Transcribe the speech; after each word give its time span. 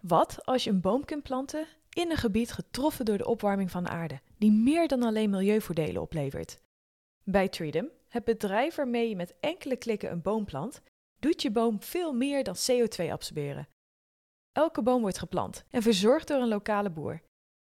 Wat 0.00 0.46
als 0.46 0.64
je 0.64 0.70
een 0.70 0.80
boom 0.80 1.04
kunt 1.04 1.22
planten 1.22 1.66
in 1.90 2.10
een 2.10 2.16
gebied 2.16 2.52
getroffen 2.52 3.04
door 3.04 3.18
de 3.18 3.26
opwarming 3.26 3.70
van 3.70 3.84
de 3.84 3.90
aarde, 3.90 4.20
die 4.38 4.52
meer 4.52 4.88
dan 4.88 5.02
alleen 5.02 5.30
milieuvoordelen 5.30 6.02
oplevert? 6.02 6.60
Bij 7.24 7.48
Treedom, 7.48 7.88
het 8.08 8.24
bedrijf 8.24 8.74
waarmee 8.74 9.08
je 9.08 9.16
met 9.16 9.34
enkele 9.40 9.76
klikken 9.76 10.10
een 10.10 10.22
boom 10.22 10.44
plant, 10.44 10.82
doet 11.18 11.42
je 11.42 11.50
boom 11.50 11.82
veel 11.82 12.12
meer 12.12 12.44
dan 12.44 12.54
CO2 12.70 13.10
absorberen. 13.10 13.68
Elke 14.52 14.82
boom 14.82 15.00
wordt 15.00 15.18
geplant 15.18 15.64
en 15.70 15.82
verzorgd 15.82 16.28
door 16.28 16.40
een 16.40 16.48
lokale 16.48 16.90
boer. 16.90 17.22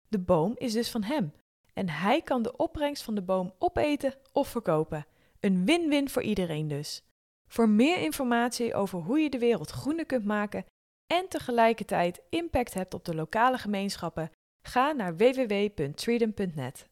De 0.08 0.18
boom 0.18 0.52
is 0.56 0.72
dus 0.72 0.90
van 0.90 1.02
hem 1.02 1.32
en 1.74 1.88
hij 1.88 2.22
kan 2.22 2.42
de 2.42 2.56
opbrengst 2.56 3.02
van 3.02 3.14
de 3.14 3.22
boom 3.22 3.54
opeten 3.58 4.14
of 4.32 4.48
verkopen. 4.48 5.06
Een 5.40 5.64
win-win 5.64 6.08
voor 6.08 6.22
iedereen 6.22 6.68
dus. 6.68 7.02
Voor 7.46 7.68
meer 7.68 7.98
informatie 7.98 8.74
over 8.74 8.98
hoe 8.98 9.18
je 9.18 9.30
de 9.30 9.38
wereld 9.38 9.70
groener 9.70 10.06
kunt 10.06 10.24
maken 10.24 10.64
en 11.06 11.28
tegelijkertijd 11.28 12.20
impact 12.28 12.74
hebt 12.74 12.94
op 12.94 13.04
de 13.04 13.14
lokale 13.14 13.58
gemeenschappen, 13.58 14.30
ga 14.62 14.92
naar 14.92 15.16
www.freedom.net. 15.16 16.88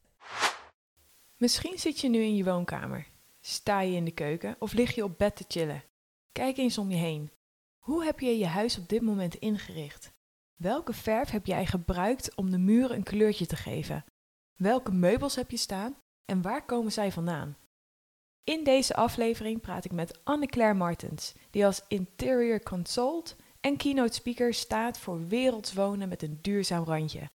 Misschien 1.37 1.79
zit 1.79 2.01
je 2.01 2.09
nu 2.09 2.19
in 2.23 2.37
je 2.37 2.45
woonkamer, 2.45 3.07
sta 3.41 3.81
je 3.81 3.97
in 3.97 4.05
de 4.05 4.15
keuken 4.15 4.57
of 4.59 4.73
lig 4.73 4.95
je 4.95 5.05
op 5.05 5.19
bed 5.19 5.37
te 5.37 5.45
chillen. 5.49 5.85
Kijk 6.33 6.57
eens 6.57 6.79
om 6.79 6.91
je 6.91 6.97
heen. 6.97 7.31
Hoe 7.79 8.05
heb 8.05 8.21
je 8.21 8.39
je 8.39 8.47
huis 8.47 8.79
op 8.79 8.89
dit 8.89 9.03
moment 9.03 9.35
ingericht? 9.35 10.13
Welke 10.55 10.93
verf 10.93 11.31
heb 11.31 11.47
jij 11.47 11.67
gebruikt 11.67 12.35
om 12.35 12.51
de 12.51 12.59
muren 12.59 12.97
een 12.97 13.03
kleurtje 13.03 13.47
te 13.47 13.57
geven? 13.57 14.05
Welke 14.57 14.93
meubels 14.93 15.35
heb 15.35 15.51
je 15.51 15.57
staan 15.57 15.97
en 16.25 16.43
waar 16.43 16.65
komen 16.65 16.93
zij 16.93 17.13
vandaan? 17.13 17.57
In 18.45 18.65
deze 18.65 18.95
aflevering 18.95 19.61
praat 19.61 19.85
ik 19.85 19.93
met 19.93 20.25
Anne-Claire 20.25 20.75
Martens, 20.75 21.35
die 21.51 21.67
als 21.67 21.85
interior 21.89 22.63
consult 22.63 23.37
en 23.67 23.77
keynote 23.77 24.15
speaker 24.15 24.55
staat 24.55 24.99
voor 24.99 25.27
werelds 25.27 25.73
wonen 25.73 26.09
met 26.09 26.23
een 26.23 26.39
duurzaam 26.43 26.85
randje. 26.85 27.31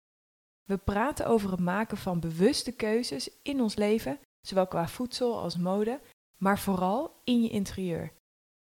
We 0.65 0.77
praten 0.77 1.27
over 1.27 1.51
het 1.51 1.61
maken 1.61 1.97
van 1.97 2.21
bewuste 2.21 2.73
keuzes 2.73 3.31
in 3.43 3.61
ons 3.61 3.75
leven, 3.75 4.19
zowel 4.41 4.67
qua 4.67 4.89
voedsel 4.89 5.39
als 5.39 5.57
mode, 5.57 6.01
maar 6.37 6.59
vooral 6.59 7.21
in 7.25 7.43
je 7.43 7.49
interieur. 7.49 8.13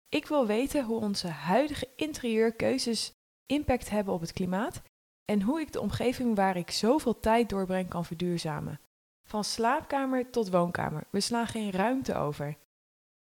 Ik 0.08 0.26
wil 0.26 0.46
weten 0.46 0.84
hoe 0.84 1.00
onze 1.00 1.28
huidige 1.28 1.88
interieurkeuzes 1.96 3.12
impact 3.46 3.90
hebben 3.90 4.14
op 4.14 4.20
het 4.20 4.32
klimaat 4.32 4.82
en 5.24 5.42
hoe 5.42 5.60
ik 5.60 5.72
de 5.72 5.80
omgeving 5.80 6.36
waar 6.36 6.56
ik 6.56 6.70
zoveel 6.70 7.20
tijd 7.20 7.48
doorbreng 7.48 7.88
kan 7.88 8.04
verduurzamen. 8.04 8.80
Van 9.28 9.44
slaapkamer 9.44 10.30
tot 10.30 10.50
woonkamer, 10.50 11.06
we 11.10 11.20
slaan 11.20 11.46
geen 11.46 11.70
ruimte 11.70 12.14
over. 12.14 12.56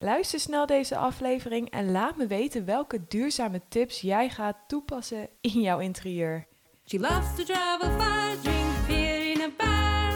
Luister 0.04 0.40
snel 0.40 0.66
deze 0.66 0.96
aflevering 0.96 1.70
en 1.70 1.90
laat 1.90 2.16
me 2.16 2.26
weten 2.26 2.64
welke 2.64 3.00
duurzame 3.08 3.60
tips 3.68 4.00
jij 4.00 4.28
gaat 4.28 4.56
toepassen 4.66 5.28
in 5.40 5.60
jouw 5.60 5.78
interieur. 5.78 6.46
She 6.84 7.00
loves 7.00 7.34
to 7.36 7.44
travel 7.44 7.90
far, 7.98 8.34
drink 8.42 8.86
beer 8.86 9.30
in 9.30 9.40
a 9.40 9.48
bar, 9.56 10.12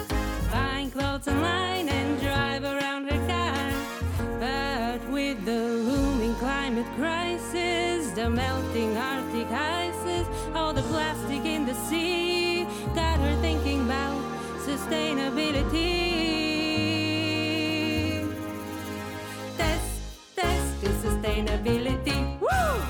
buying 0.50 0.92
clothes 0.92 1.26
online 1.26 1.90
and 1.90 2.20
drive 2.20 2.64
around 2.64 3.10
her 3.10 3.26
car. 3.26 3.70
But 4.38 5.10
with 5.12 5.44
the 5.44 5.82
looming 5.86 6.36
climate 6.38 6.88
crisis, 6.96 8.12
the 8.14 8.28
melting 8.28 8.96
Arctic 8.96 9.50
ices, 9.50 10.26
all 10.54 10.74
the 10.74 10.82
plastic 10.82 11.44
in 11.44 11.64
the 11.64 11.74
sea, 11.88 12.66
got 12.94 13.18
her 13.20 13.40
thinking 13.40 13.80
about 13.80 14.22
sustainability. 14.66 16.47
Sustainability. 20.92 22.38
Woo! 22.38 22.80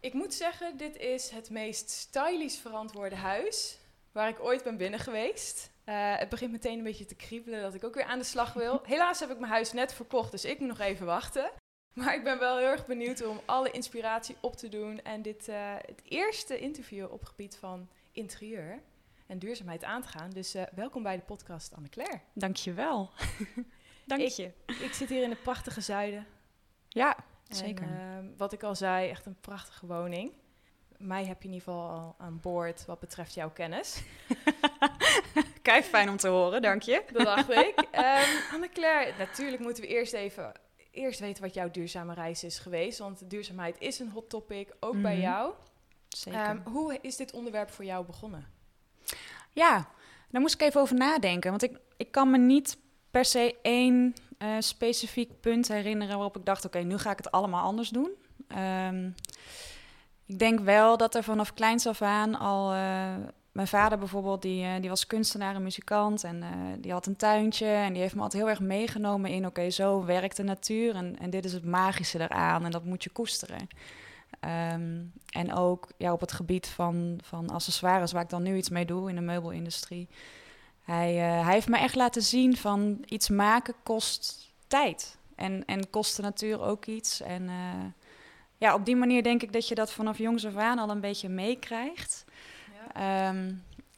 Ik 0.00 0.12
moet 0.12 0.34
zeggen, 0.34 0.76
dit 0.76 0.96
is 0.96 1.30
het 1.30 1.50
meest 1.50 1.90
stylish 1.90 2.56
verantwoorde 2.56 3.16
huis 3.16 3.78
waar 4.12 4.28
ik 4.28 4.40
ooit 4.40 4.62
ben 4.62 4.76
binnen 4.76 5.00
geweest. 5.00 5.70
Eh, 5.84 6.16
het 6.16 6.28
begint 6.28 6.52
meteen 6.52 6.78
een 6.78 6.84
beetje 6.84 7.04
te 7.04 7.14
kriebelen 7.14 7.62
dat 7.62 7.74
ik 7.74 7.84
ook 7.84 7.94
weer 7.94 8.04
aan 8.04 8.18
de 8.18 8.24
slag 8.24 8.52
wil. 8.52 8.80
Helaas 8.86 9.20
heb 9.20 9.30
ik 9.30 9.38
mijn 9.38 9.52
huis 9.52 9.72
net 9.72 9.94
verkocht, 9.94 10.30
dus 10.30 10.44
ik 10.44 10.58
moet 10.58 10.68
nog 10.68 10.78
even 10.78 11.06
wachten. 11.06 11.50
Maar 11.92 12.14
ik 12.14 12.24
ben 12.24 12.38
wel 12.38 12.56
heel 12.56 12.66
erg 12.66 12.86
benieuwd 12.86 13.26
om 13.26 13.40
alle 13.44 13.70
inspiratie 13.70 14.36
op 14.40 14.56
te 14.56 14.68
doen 14.68 15.02
en 15.02 15.22
dit 15.22 15.48
uh, 15.48 15.74
het 15.76 16.02
eerste 16.04 16.58
interview 16.58 17.12
op 17.12 17.24
gebied 17.24 17.56
van 17.56 17.88
interieur 18.12 18.82
en 19.26 19.38
duurzaamheid 19.38 19.84
aan 19.84 20.02
te 20.02 20.08
gaan. 20.08 20.30
Dus 20.30 20.54
uh, 20.54 20.62
welkom 20.74 21.02
bij 21.02 21.16
de 21.16 21.22
podcast 21.22 21.74
Anne-Claire. 21.74 22.20
Dankjewel. 22.32 23.10
Dank 24.06 24.20
ik, 24.20 24.28
je. 24.28 24.50
Ik 24.66 24.92
zit 24.92 25.08
hier 25.08 25.22
in 25.22 25.30
het 25.30 25.42
prachtige 25.42 25.80
zuiden. 25.80 26.26
Ja, 26.96 27.16
zeker. 27.48 27.84
ehm, 27.84 28.24
wat 28.36 28.52
ik 28.52 28.62
al 28.62 28.74
zei, 28.74 29.08
echt 29.08 29.26
een 29.26 29.40
prachtige 29.40 29.86
woning. 29.86 30.32
Mij 30.98 31.24
heb 31.26 31.42
je 31.42 31.48
in 31.48 31.54
ieder 31.54 31.68
geval 31.68 31.88
al 31.90 32.14
aan 32.18 32.40
boord 32.40 32.84
wat 32.86 32.98
betreft 33.00 33.34
jouw 33.34 33.50
kennis. 33.50 34.02
Kijk, 35.62 35.84
fijn 35.84 36.08
om 36.08 36.16
te 36.16 36.28
horen, 36.28 36.62
dank 36.62 36.82
je. 36.82 37.04
Dat 37.12 37.24
dacht 37.24 37.50
ik. 37.50 37.74
Ehm 37.90 38.28
Anne-Claire, 38.52 39.12
natuurlijk 39.18 39.62
moeten 39.62 39.82
we 39.82 39.88
eerst 39.88 40.12
even 40.12 40.52
eerst 40.90 41.20
weten 41.20 41.42
wat 41.42 41.54
jouw 41.54 41.70
duurzame 41.70 42.14
reis 42.14 42.44
is 42.44 42.58
geweest. 42.58 42.98
Want 42.98 43.30
duurzaamheid 43.30 43.76
is 43.78 43.98
een 43.98 44.10
hot 44.10 44.28
topic, 44.30 44.74
ook 44.80 45.02
bij 45.02 45.12
Mhm. 45.12 45.22
jou. 45.22 45.52
Zeker. 46.08 46.40
Ehm, 46.40 46.58
hoe 46.64 46.98
is 47.00 47.16
dit 47.16 47.32
onderwerp 47.32 47.70
voor 47.70 47.84
jou 47.84 48.04
begonnen? 48.06 48.46
ja, 49.52 49.88
daar 50.30 50.40
moest 50.40 50.54
ik 50.54 50.60
even 50.60 50.80
over 50.80 50.96
nadenken. 50.96 51.50
Want 51.50 51.62
ik, 51.62 51.78
ik 51.96 52.10
kan 52.10 52.30
me 52.30 52.38
niet 52.38 52.78
per 53.10 53.24
se 53.24 53.56
één 53.62 54.14
eh, 54.38 54.48
specifiek 54.58 55.40
punt 55.40 55.68
herinneren 55.68 56.14
waarop 56.14 56.36
ik 56.36 56.44
dacht: 56.44 56.64
oké, 56.64 56.78
nu 56.78 56.98
ga 56.98 57.10
ik 57.10 57.16
het 57.16 57.30
allemaal 57.30 57.64
anders 57.64 57.88
doen. 57.88 58.10
Ehm, 58.48 59.10
ik 60.26 60.38
denk 60.38 60.60
wel 60.60 60.96
dat 60.96 61.14
er 61.14 61.22
vanaf 61.22 61.54
kleins 61.54 61.86
af 61.86 62.02
aan 62.02 62.34
al. 62.38 62.72
eh, 62.72 63.14
mijn 63.52 63.68
vader 63.68 63.98
bijvoorbeeld, 63.98 64.42
die, 64.42 64.64
eh, 64.64 64.80
die 64.80 64.88
was 64.88 65.06
kunstenaar 65.06 65.54
en 65.54 65.62
muzikant 65.62 66.24
en 66.24 66.44
die 66.80 66.92
had 66.92 67.06
een 67.06 67.16
tuintje 67.16 67.66
en 67.66 67.92
die 67.92 68.02
heeft 68.02 68.14
me 68.14 68.20
altijd 68.22 68.42
heel 68.42 68.50
erg 68.50 68.60
meegenomen 68.60 69.30
in, 69.30 69.46
oké, 69.46 69.70
zo 69.70 70.04
werkt 70.04 70.36
de 70.36 70.42
natuur 70.42 70.94
en, 70.94 71.18
en 71.18 71.30
dit 71.30 71.44
is 71.44 71.52
het 71.52 71.64
magische 71.64 72.20
eraan 72.20 72.64
en 72.64 72.70
dat 72.70 72.84
moet 72.84 73.04
je 73.04 73.10
koesteren. 73.10 73.68
Ehm, 74.40 75.02
en 75.30 75.54
ook 75.54 75.88
ja, 75.96 76.12
op 76.12 76.20
het 76.20 76.32
gebied 76.32 76.66
van, 76.66 77.18
van 77.22 77.50
accessoires, 77.50 78.12
waar 78.12 78.22
ik 78.22 78.28
dan 78.28 78.42
nu 78.42 78.56
iets 78.56 78.68
mee 78.68 78.84
doe 78.84 79.08
in 79.08 79.14
de 79.14 79.20
meubelindustrie. 79.20 80.08
Hij, 80.86 81.16
eh, 81.16 81.44
hij 81.44 81.52
heeft 81.52 81.68
me 81.68 81.78
echt 81.78 81.94
laten 81.94 82.22
zien 82.22 82.56
van 82.56 83.04
iets 83.08 83.28
maken 83.28 83.74
kost 83.82 84.52
tijd. 84.66 85.18
En, 85.34 85.64
en 85.64 85.90
kost 85.90 86.16
de 86.16 86.22
natuur 86.22 86.60
ook 86.60 86.86
iets. 86.86 87.20
En 87.20 87.48
eh, 87.48 87.84
ja, 88.58 88.74
op 88.74 88.84
die 88.84 88.96
manier 88.96 89.22
denk 89.22 89.42
ik 89.42 89.52
dat 89.52 89.68
je 89.68 89.74
dat 89.74 89.92
vanaf 89.92 90.18
jongs 90.18 90.46
af 90.46 90.56
aan 90.56 90.78
al 90.78 90.90
een 90.90 91.00
beetje 91.00 91.28
meekrijgt. 91.28 92.24
Ehm, 92.92 93.52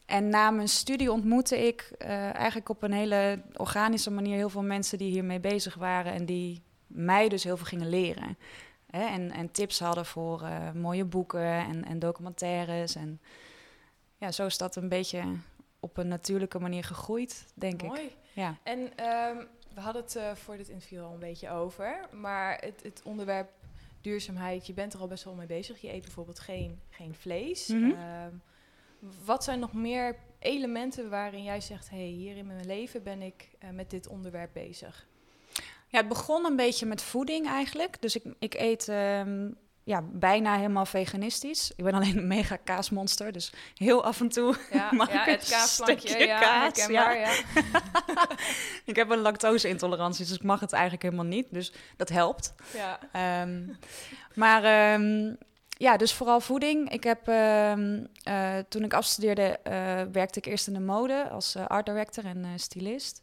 en 0.07 0.29
na 0.29 0.51
mijn 0.51 0.69
studie 0.69 1.13
ontmoette 1.13 1.67
ik 1.67 1.93
eh, 1.99 2.35
eigenlijk 2.35 2.69
op 2.69 2.83
een 2.83 2.93
hele 2.93 3.43
organische 3.57 4.11
manier 4.11 4.37
heel 4.37 4.51
veel 4.51 4.63
mensen 4.63 4.99
die 4.99 5.11
hiermee 5.11 5.41
bezig 5.41 5.75
waren 5.75 6.13
en 6.13 6.27
die 6.27 6.63
mij 6.87 7.29
dus 7.29 7.45
heel 7.45 7.57
veel 7.57 7.67
gingen 7.67 7.89
leren. 7.89 8.39
Hè, 8.91 9.05
en, 9.05 9.31
en 9.31 9.51
tips 9.51 9.79
hadden 9.79 10.07
voor 10.07 10.49
mooie 10.75 11.05
boeken 11.05 11.51
en, 11.51 11.85
en 11.85 11.99
documentaires. 11.99 12.95
En 12.95 13.21
ja, 14.17 14.33
zo 14.33 14.47
is 14.47 14.59
dat 14.59 14.77
een 14.77 14.89
beetje 14.89 15.23
op 15.81 15.97
een 15.97 16.09
natuurlijke 16.09 16.59
manier 16.59 16.85
gegroeid, 16.85 17.47
denk 17.55 17.83
ik. 17.83 17.89
Mooi. 17.89 18.11
Ja. 18.33 18.59
En 18.63 18.97
ehm, 18.97 19.37
we 19.75 19.81
hadden 19.81 20.03
het 20.03 20.17
eh, 20.17 20.35
voor 20.35 20.57
dit 20.57 20.69
interview 20.69 21.05
al 21.05 21.13
een 21.13 21.19
beetje 21.19 21.51
over. 21.51 22.09
Maar 22.13 22.59
het, 22.61 22.83
het 22.83 23.01
onderwerp 23.05 23.51
duurzaamheid, 24.01 24.67
je 24.67 24.73
bent 24.73 24.93
er 24.93 25.01
al 25.01 25.07
best 25.07 25.25
wel 25.25 25.35
mee 25.35 25.47
bezig. 25.47 25.81
Je 25.81 25.93
eet 25.93 26.03
bijvoorbeeld 26.03 26.39
geen, 26.39 26.81
geen 26.91 27.15
vlees. 27.15 27.67
Mhm. 27.67 27.91
Ehm, 27.91 28.35
wat 29.25 29.45
zijn 29.45 29.59
nog 29.59 29.73
meer 29.73 30.17
elementen 30.39 31.11
waarin 31.11 31.43
jij 31.43 31.61
zegt... 31.61 31.91
hé, 31.91 31.97
hey, 31.97 32.07
hier 32.07 32.37
in 32.37 32.47
mijn 32.47 32.67
leven 32.67 33.03
ben 33.03 33.23
ik 33.23 33.49
eh, 33.59 33.71
met 33.71 33.91
dit 33.91 34.09
onderwerp 34.09 34.53
bezig? 34.53 35.07
Ja, 35.89 35.99
het 35.99 36.09
begon 36.09 36.45
een 36.45 36.57
beetje 36.57 36.87
met 36.87 37.03
voeding 37.03 37.47
eigenlijk. 37.47 38.03
Dus 38.03 38.17
ik, 38.17 38.25
ik 38.39 38.55
eet 38.55 38.89
ehm, 38.89 39.51
ja, 39.89 40.03
bijna 40.13 40.57
helemaal 40.57 40.87
veganistisch. 40.87 41.73
Ik 41.77 41.85
ben 41.85 41.95
alleen 41.95 42.17
een 42.17 42.27
mega 42.27 42.57
kaasmonster, 42.57 43.33
dus 43.33 43.53
heel 43.75 44.05
af 44.05 44.21
en 44.21 44.29
toe 44.29 44.57
Ja, 44.73 44.89
Mag 44.95 45.13
ja 45.13 45.27
ik 45.27 45.39
het 45.41 45.49
kaasplankje, 45.49 46.09
stukje 46.09 46.27
ja, 46.27 46.41
kaas? 46.41 46.63
herkenbaar, 46.63 47.19
ja. 47.19 47.33
ik 48.93 48.97
heb 48.97 49.11
een 49.11 49.19
lactose-intolerantie, 49.19 50.27
dus 50.27 50.35
ik 50.35 50.43
mag 50.43 50.61
het 50.61 50.73
eigenlijk 50.73 51.03
helemaal 51.03 51.25
niet. 51.25 51.47
Dus 51.51 51.73
dat 51.97 52.09
helpt. 52.09 52.55
ja. 52.75 52.99
Ehm, 53.13 53.63
maar 54.35 54.65
ehm, 54.65 55.35
ja, 55.69 55.97
dus 55.97 56.13
vooral 56.13 56.41
voeding. 56.41 56.91
Ik 56.91 57.05
heb, 57.05 57.29
ehm, 57.29 58.05
eh, 58.23 58.59
toen 58.69 58.85
ik 58.85 58.95
afstudeerde, 58.95 59.59
eh, 59.63 60.03
werkte 60.13 60.39
ik 60.39 60.47
eerst 60.47 60.67
in 60.67 60.73
de 60.73 60.81
mode 60.81 61.29
als 61.29 61.55
eh, 61.55 61.67
art 61.67 61.87
director 61.87 62.25
en 62.25 62.47
stylist. 62.57 63.23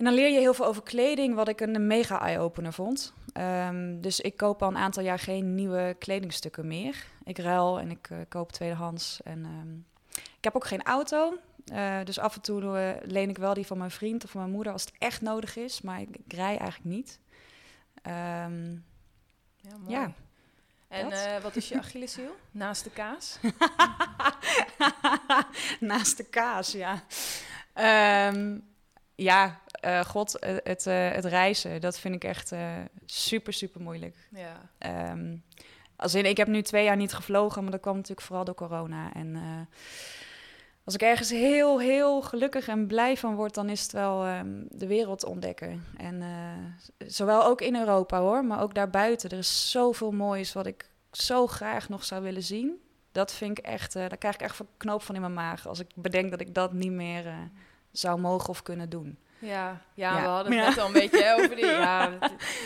En 0.00 0.06
dan 0.06 0.14
leer 0.14 0.30
je 0.30 0.38
heel 0.38 0.54
veel 0.54 0.66
over 0.66 0.82
kleding, 0.82 1.34
wat 1.34 1.48
ik 1.48 1.60
een 1.60 1.86
mega 1.86 2.20
eye-opener 2.20 2.72
vond. 2.72 3.12
Ehm, 3.32 4.00
dus 4.00 4.20
ik 4.20 4.36
koop 4.36 4.62
al 4.62 4.68
een 4.68 4.76
aantal 4.76 5.02
jaar 5.02 5.18
geen 5.18 5.54
nieuwe 5.54 5.96
kledingstukken 5.98 6.66
meer. 6.66 7.06
Ik 7.24 7.38
ruil 7.38 7.80
en 7.80 7.90
ik 7.90 8.10
eh, 8.10 8.18
koop 8.28 8.52
tweedehands. 8.52 9.22
En, 9.22 9.44
ehm, 9.44 9.74
ik 10.36 10.44
heb 10.44 10.56
ook 10.56 10.66
geen 10.66 10.82
auto. 10.82 11.38
Eh, 11.72 11.98
dus 12.04 12.18
af 12.18 12.34
en 12.34 12.40
toe 12.40 12.78
eh, 12.78 13.10
leen 13.10 13.28
ik 13.28 13.38
wel 13.38 13.54
die 13.54 13.66
van 13.66 13.78
mijn 13.78 13.90
vriend 13.90 14.24
of 14.24 14.30
van 14.30 14.40
mijn 14.40 14.52
moeder 14.52 14.72
als 14.72 14.84
het 14.84 14.92
echt 14.98 15.20
nodig 15.20 15.56
is. 15.56 15.80
Maar 15.80 16.00
ik, 16.00 16.16
ik 16.16 16.32
rij 16.32 16.58
eigenlijk 16.58 16.84
niet. 16.84 17.18
Ehm, 18.02 18.70
Ja. 19.60 19.76
Ja. 19.86 20.12
En 20.88 21.42
wat 21.42 21.56
is 21.56 21.68
je 21.68 21.78
Achilleshiel? 21.78 22.36
Naast 22.50 22.84
de 22.84 22.90
kaas? 22.90 23.38
Naast 25.80 26.16
de 26.16 26.24
kaas, 26.24 26.72
ja. 26.72 27.02
Ja, 29.14 29.60
eh, 29.80 30.00
god, 30.00 30.38
eh, 30.38 30.56
het, 30.62 30.86
eh, 30.86 31.10
het 31.10 31.24
reizen, 31.24 31.80
dat 31.80 31.98
vind 31.98 32.14
ik 32.14 32.24
echt 32.24 32.52
super, 33.06 33.52
super 33.52 33.80
moeilijk. 33.80 34.16
Ja. 34.30 34.70
Ehm, 34.78 35.36
als 35.96 36.14
in, 36.14 36.24
ik 36.24 36.36
heb 36.36 36.48
nu 36.48 36.62
twee 36.62 36.84
jaar 36.84 36.96
niet 36.96 37.12
gevlogen, 37.12 37.62
maar 37.62 37.72
dat 37.72 37.80
kwam 37.80 37.94
natuurlijk 37.94 38.26
vooral 38.26 38.44
door 38.44 38.54
corona. 38.54 39.12
En 39.12 39.38
als 40.84 40.94
ik 40.94 41.02
ergens 41.02 41.30
heel, 41.30 41.80
heel 41.80 42.22
gelukkig 42.22 42.68
en 42.68 42.86
blij 42.86 43.16
van 43.16 43.34
word, 43.34 43.54
dan 43.54 43.68
is 43.68 43.82
het 43.82 43.92
wel 43.92 44.24
ehm, 44.24 44.62
de 44.68 44.86
wereld 44.86 45.24
ontdekken. 45.24 45.84
En 45.96 46.22
zowel 46.98 47.44
ook 47.44 47.60
in 47.60 47.76
Europa 47.76 48.20
hoor, 48.20 48.44
maar 48.44 48.62
ook 48.62 48.74
daarbuiten. 48.74 49.30
Er 49.30 49.38
is 49.38 49.70
zoveel 49.70 50.12
moois 50.12 50.52
wat 50.52 50.66
ik 50.66 50.90
zo 51.12 51.46
graag 51.46 51.88
nog 51.88 52.04
zou 52.04 52.22
willen 52.22 52.42
zien. 52.42 52.80
Dat 53.12 53.32
vind 53.32 53.58
ik 53.58 53.64
echt, 53.64 53.92
daar 53.92 54.18
krijg 54.18 54.34
ik 54.34 54.40
echt 54.40 54.58
een 54.58 54.68
knoop 54.76 55.02
van 55.02 55.14
in 55.14 55.20
mijn 55.20 55.34
maag. 55.34 55.68
Als 55.68 55.80
ik 55.80 55.88
bedenk 55.94 56.30
dat 56.30 56.40
ik 56.40 56.54
dat 56.54 56.72
niet 56.72 56.92
meer 56.92 57.24
zou 57.92 58.20
mogen 58.20 58.48
of 58.48 58.62
kunnen 58.62 58.90
doen. 58.90 59.18
Ja, 59.40 59.80
ja, 59.94 60.16
Ja. 60.16 60.22
we 60.22 60.28
hadden 60.28 60.52
het 60.52 60.62
Ja. 60.62 60.68
net 60.68 60.78
al 60.78 60.86
een 60.86 60.92
beetje 60.92 61.22
hè, 61.22 61.34
over 61.34 61.56
die... 61.56 61.66
Ja, 61.80 62.18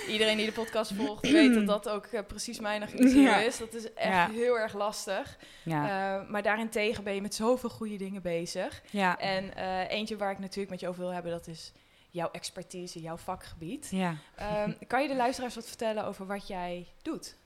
iedereen 0.08 0.36
die 0.36 0.46
de 0.46 0.52
podcast 0.52 0.92
volgt 0.92 1.30
weet 1.30 1.54
dat 1.54 1.66
dat 1.66 1.88
ook 1.88 2.06
eh, 2.06 2.20
precies 2.26 2.60
mijn 2.60 2.88
Ja. 2.96 3.36
is. 3.36 3.58
Dat 3.58 3.74
is 3.74 3.92
echt 3.94 4.08
Ja. 4.12 4.30
heel 4.30 4.58
erg 4.58 4.74
lastig. 4.74 5.36
Ja, 5.62 5.82
Eh, 6.22 6.28
maar 6.30 6.42
daarentegen 6.42 7.04
ben 7.04 7.14
je 7.14 7.20
met 7.22 7.34
zoveel 7.34 7.70
goede 7.70 7.96
dingen 7.96 8.22
bezig. 8.22 8.82
ja, 8.90 9.18
En 9.18 9.54
eh, 9.56 9.90
eentje 9.90 10.16
waar 10.16 10.30
ik 10.30 10.38
natuurlijk 10.38 10.70
met 10.70 10.80
je 10.80 10.88
over 10.88 11.00
wil 11.00 11.12
hebben, 11.12 11.32
dat 11.32 11.46
is 11.46 11.72
jouw 12.10 12.28
expertise, 12.30 13.00
jouw 13.00 13.16
vakgebied. 13.16 13.88
ja. 13.90 14.14
Ehm, 14.36 14.72
kan 14.86 15.02
je 15.02 15.08
de 15.08 15.16
luisteraars 15.16 15.54
wat 15.54 15.66
vertellen 15.66 16.04
over 16.04 16.26
wat 16.26 16.46
jij 16.48 16.86
doet? 17.02 17.36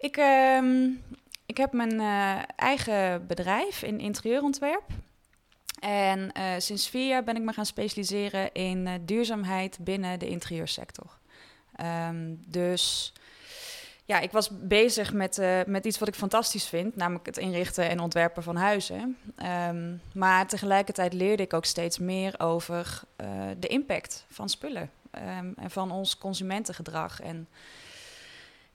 Ik, 0.00 0.16
ehm, 0.16 0.90
ik 1.46 1.56
heb 1.56 1.72
mijn 1.72 2.00
eigen 2.56 3.26
bedrijf 3.26 3.82
in 3.82 4.00
interieurontwerp. 4.00 4.84
En 5.80 6.32
eh, 6.32 6.44
sinds 6.58 6.88
vier 6.88 7.08
jaar 7.08 7.24
ben 7.24 7.36
ik 7.36 7.42
me 7.42 7.52
gaan 7.52 7.66
specialiseren 7.66 8.52
in 8.52 8.86
eh, 8.86 8.94
duurzaamheid 9.00 9.78
binnen 9.80 10.18
de 10.18 10.28
interieursector. 10.28 11.18
Ehm, 11.76 12.34
dus 12.46 13.12
ja, 14.04 14.18
ik 14.20 14.30
was 14.30 14.50
bezig 14.52 15.12
met, 15.12 15.38
eh, 15.38 15.60
met 15.66 15.84
iets 15.84 15.98
wat 15.98 16.08
ik 16.08 16.14
fantastisch 16.14 16.66
vind, 16.66 16.96
namelijk 16.96 17.26
het 17.26 17.36
inrichten 17.36 17.88
en 17.88 18.00
ontwerpen 18.00 18.42
van 18.42 18.56
huizen. 18.56 19.18
Ehm, 19.36 19.96
maar 20.12 20.46
tegelijkertijd 20.46 21.12
leerde 21.12 21.42
ik 21.42 21.52
ook 21.52 21.64
steeds 21.64 21.98
meer 21.98 22.40
over 22.40 23.00
de 23.58 23.66
impact 23.66 24.24
van 24.28 24.48
spullen 24.48 24.90
ehm, 25.10 25.52
en 25.56 25.70
van 25.70 25.90
ons 25.90 26.18
consumentengedrag. 26.18 27.20
En 27.20 27.48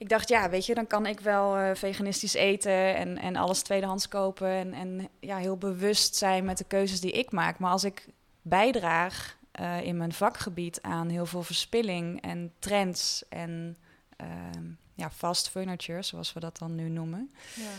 ik 0.04 0.10
dacht, 0.10 0.30
ja, 0.30 0.50
weet 0.50 0.66
je, 0.66 0.74
dan 0.74 0.88
kan 0.88 1.06
ik 1.06 1.20
wel 1.20 1.58
eh, 1.58 1.76
veganistisch 1.76 2.34
eten 2.34 2.96
en, 2.96 3.18
en 3.18 3.36
alles 3.36 3.62
tweedehands 3.62 4.08
kopen. 4.08 4.50
En, 4.50 4.74
en 4.74 5.10
ja, 5.20 5.38
heel 5.38 5.58
bewust 5.58 6.16
zijn 6.16 6.46
met 6.46 6.58
de 6.58 6.64
keuzes 6.64 7.02
die 7.02 7.12
ik 7.12 7.32
maak. 7.32 7.60
Maar 7.60 7.72
als 7.72 7.84
ik 7.84 8.08
bijdraag 8.42 9.38
eh, 9.52 9.82
in 9.82 9.98
mijn 9.98 10.14
vakgebied 10.14 10.82
aan 10.82 11.10
heel 11.10 11.26
veel 11.26 11.44
verspilling 11.44 12.22
en 12.22 12.54
trends 12.60 13.24
en 13.30 13.78
ehm, 14.16 14.64
ja, 14.94 15.12
fast 15.12 15.50
furniture, 15.50 16.02
zoals 16.02 16.34
we 16.34 16.40
dat 16.40 16.58
dan 16.58 16.76
nu 16.76 16.90
noemen. 16.90 17.34
Ja. 17.56 17.72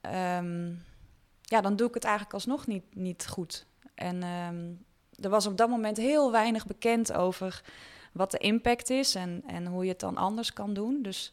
Ehm, 0.00 0.72
ja, 1.42 1.60
dan 1.60 1.76
doe 1.76 1.88
ik 1.88 1.94
het 1.94 2.04
eigenlijk 2.04 2.34
alsnog 2.34 2.66
niet, 2.66 2.94
niet 2.94 3.26
goed. 3.26 3.66
En 3.94 4.22
ehm, 4.22 4.72
er 5.24 5.30
was 5.30 5.46
op 5.46 5.56
dat 5.56 5.68
moment 5.68 5.96
heel 5.96 6.32
weinig 6.32 6.66
bekend 6.66 7.12
over 7.12 7.62
wat 8.12 8.30
de 8.30 8.38
impact 8.38 8.90
is 8.90 9.14
en, 9.14 9.42
en 9.46 9.66
hoe 9.66 9.84
je 9.84 9.90
het 9.90 10.00
dan 10.00 10.16
anders 10.16 10.52
kan 10.52 10.74
doen. 10.74 11.02
Dus 11.02 11.32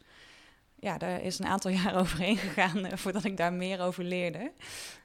ja, 0.82 0.98
daar 0.98 1.22
is 1.22 1.40
een 1.40 1.46
aantal 1.46 1.72
jaar 1.84 1.96
overheen 2.00 2.38
gegaan 2.38 2.86
eh, 2.86 2.98
voordat 2.98 3.24
ik 3.24 3.38
daar 3.38 3.54
meer 3.54 3.82
over 3.82 4.04
leerde. 4.04 4.52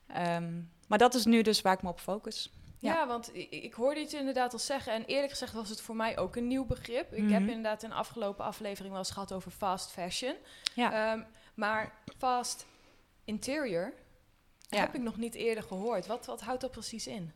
Ehm, 0.07 0.53
maar 0.89 0.99
dat 0.99 1.15
is 1.15 1.25
nu 1.25 1.43
dus 1.43 1.61
waar 1.63 1.73
ik 1.75 1.83
me 1.83 1.89
op 1.89 2.01
focus. 2.01 2.51
Ja, 2.79 2.93
Ja. 2.93 3.07
want 3.07 3.31
ik, 3.35 3.51
ik 3.51 3.75
hoorde 3.75 4.01
het 4.01 4.13
inderdaad 4.13 4.53
al 4.53 4.59
zeggen. 4.59 4.93
En 4.93 5.05
eerlijk 5.05 5.31
gezegd 5.31 5.53
was 5.53 5.69
het 5.69 5.81
voor 5.81 5.97
mij 5.97 6.19
ook 6.19 6.37
een 6.37 6.47
nieuw 6.47 6.65
begrip. 6.67 7.13
Ik 7.13 7.31
heb 7.31 7.41
Mhm. 7.41 7.49
inderdaad 7.51 7.83
in 7.83 7.89
de 7.89 7.95
afgelopen 7.95 8.45
aflevering 8.45 8.91
wel 8.91 8.99
eens 9.03 9.11
gehad 9.11 9.33
over 9.33 9.51
fast 9.51 9.91
fashion. 9.91 10.35
Ja. 10.75 11.13
Ehm, 11.13 11.23
maar 11.55 11.93
fast 12.19 12.67
interior 13.25 13.93
Ja. 14.69 14.79
heb 14.81 14.95
ik 14.95 15.01
nog 15.01 15.17
niet 15.17 15.35
eerder 15.35 15.65
gehoord. 15.65 16.07
Wat, 16.07 16.27
wat 16.27 16.41
houdt 16.41 16.61
dat 16.61 16.71
precies 16.71 17.07
in? 17.07 17.33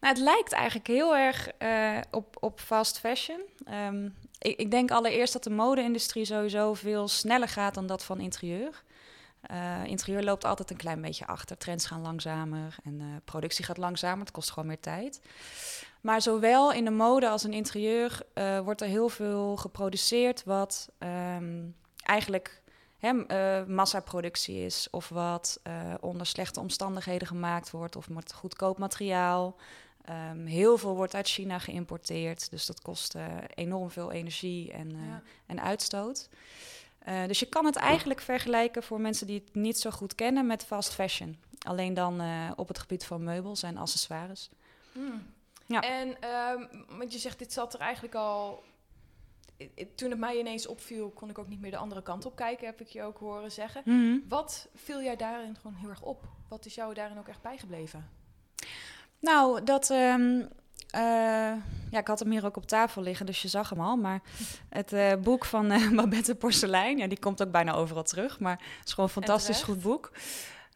Nou, 0.00 0.14
het 0.14 0.18
lijkt 0.22 0.52
eigenlijk 0.52 0.86
heel 0.86 1.16
erg 1.16 1.48
eh, 1.48 1.98
op, 2.10 2.36
op 2.40 2.60
fast 2.60 2.98
fashion. 2.98 3.40
Ehm, 3.64 4.08
ik, 4.40 4.56
ik 4.56 4.70
denk 4.70 4.90
allereerst 4.90 5.32
dat 5.32 5.44
de 5.44 5.50
mode-industrie 5.50 6.24
sowieso 6.24 6.74
veel 6.74 7.08
sneller 7.08 7.48
gaat 7.48 7.74
dan 7.74 7.86
dat 7.86 8.04
van 8.04 8.20
interieur. 8.20 8.82
Eh, 9.40 9.84
interieur 9.84 10.22
loopt 10.22 10.44
altijd 10.44 10.70
een 10.70 10.76
klein 10.76 11.00
beetje 11.00 11.26
achter. 11.26 11.58
Trends 11.58 11.86
gaan 11.86 12.00
langzamer 12.00 12.76
en 12.84 13.00
eh, 13.00 13.06
productie 13.24 13.64
gaat 13.64 13.76
langzamer. 13.76 14.18
Het 14.18 14.30
kost 14.30 14.50
gewoon 14.50 14.68
meer 14.68 14.80
tijd. 14.80 15.20
Maar 16.00 16.22
zowel 16.22 16.72
in 16.72 16.84
de 16.84 16.90
mode 16.90 17.28
als 17.28 17.44
in 17.44 17.52
interieur 17.52 18.22
eh, 18.34 18.58
wordt 18.58 18.80
er 18.80 18.88
heel 18.88 19.08
veel 19.08 19.56
geproduceerd 19.56 20.44
wat 20.44 20.88
ehm, 20.98 21.66
eigenlijk 21.96 22.62
hè, 22.98 23.66
massaproductie 23.66 24.64
is. 24.64 24.88
Of 24.90 25.08
wat 25.08 25.60
onder 26.00 26.26
slechte 26.26 26.60
omstandigheden 26.60 27.28
gemaakt 27.28 27.70
wordt 27.70 27.96
of 27.96 28.08
met 28.08 28.32
goedkoop 28.32 28.78
materiaal. 28.78 29.56
Ehm, 30.04 30.44
heel 30.46 30.78
veel 30.78 30.94
wordt 30.94 31.14
uit 31.14 31.28
China 31.28 31.58
geïmporteerd, 31.58 32.50
dus 32.50 32.66
dat 32.66 32.80
kost 32.82 33.14
eh, 33.14 33.26
enorm 33.54 33.90
veel 33.90 34.12
energie 34.12 34.72
en, 34.72 34.90
eh, 34.90 35.06
Ja. 35.06 35.22
en 35.46 35.62
uitstoot. 35.62 36.28
Eh, 36.98 37.26
dus 37.26 37.38
je 37.38 37.46
kan 37.46 37.64
het 37.64 37.76
eigenlijk 37.76 38.20
vergelijken 38.20 38.82
voor 38.82 39.00
mensen 39.00 39.26
die 39.26 39.40
het 39.44 39.54
niet 39.54 39.78
zo 39.78 39.90
goed 39.90 40.14
kennen 40.14 40.46
met 40.46 40.64
fast 40.64 40.92
fashion. 40.94 41.38
Alleen 41.66 41.94
dan 41.94 42.22
op 42.56 42.68
het 42.68 42.78
gebied 42.78 43.04
van 43.04 43.24
meubels 43.24 43.62
en 43.62 43.76
accessoires. 43.76 44.50
Ja. 45.66 45.80
En 45.80 46.20
ehm, 46.20 46.66
want 46.98 47.12
je 47.12 47.18
zegt, 47.18 47.38
dit 47.38 47.52
zat 47.52 47.74
er 47.74 47.80
eigenlijk 47.80 48.14
al... 48.14 48.62
Toen 49.94 50.10
het 50.10 50.18
mij 50.18 50.38
ineens 50.38 50.66
opviel, 50.66 51.10
kon 51.10 51.30
ik 51.30 51.38
ook 51.38 51.48
niet 51.48 51.60
meer 51.60 51.70
de 51.70 51.76
andere 51.76 52.02
kant 52.02 52.26
op 52.26 52.36
kijken, 52.36 52.66
heb 52.66 52.80
ik 52.80 52.88
je 52.88 53.02
ook 53.02 53.18
horen 53.18 53.52
zeggen. 53.52 53.82
Wat 54.28 54.68
viel 54.74 55.02
jij 55.02 55.16
daarin 55.16 55.56
gewoon 55.56 55.76
heel 55.76 55.88
erg 55.88 56.02
op? 56.02 56.24
Wat 56.48 56.66
is 56.66 56.74
jou 56.74 56.94
daarin 56.94 57.18
ook 57.18 57.28
echt 57.28 57.42
bijgebleven? 57.42 58.10
Nou, 59.20 59.64
dat. 59.64 59.90
ehm, 59.90 60.42
eh, 60.90 61.52
ja, 61.90 61.98
ik 61.98 62.06
had 62.06 62.18
hem 62.18 62.30
hier 62.30 62.44
ook 62.44 62.56
op 62.56 62.66
tafel 62.66 63.02
liggen, 63.02 63.26
dus 63.26 63.42
je 63.42 63.48
zag 63.48 63.70
hem 63.70 63.80
al. 63.80 63.96
Maar 63.96 64.22
het 64.68 64.92
eh, 64.92 65.12
boek 65.14 65.44
van 65.44 65.70
eh, 65.70 65.90
Babette 66.00 66.34
Porcelein, 66.34 66.98
ja, 66.98 67.06
die 67.06 67.18
komt 67.18 67.42
ook 67.42 67.50
bijna 67.50 67.72
overal 67.72 68.02
terug. 68.02 68.40
Maar 68.40 68.60
het 68.78 68.86
is 68.88 68.92
gewoon 68.92 69.08
een 69.08 69.22
fantastisch 69.22 69.62
goed 69.62 69.80
boek. 69.80 70.12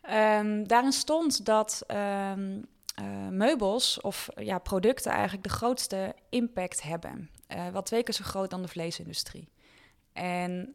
Ehm, 0.02 0.64
daarin 0.64 0.92
stond 0.92 1.44
dat 1.46 1.84
ehm, 1.86 2.60
eh, 2.94 3.28
meubels 3.30 4.00
of 4.00 4.28
ja, 4.36 4.58
producten 4.58 5.12
eigenlijk 5.12 5.42
de 5.42 5.48
grootste 5.48 6.14
impact 6.28 6.82
hebben. 6.82 7.30
Wel 7.72 7.82
twee 7.82 8.02
keer 8.02 8.14
zo 8.14 8.24
groot 8.24 8.50
dan 8.50 8.62
de 8.62 8.68
vleesindustrie. 8.68 9.48
En 10.12 10.74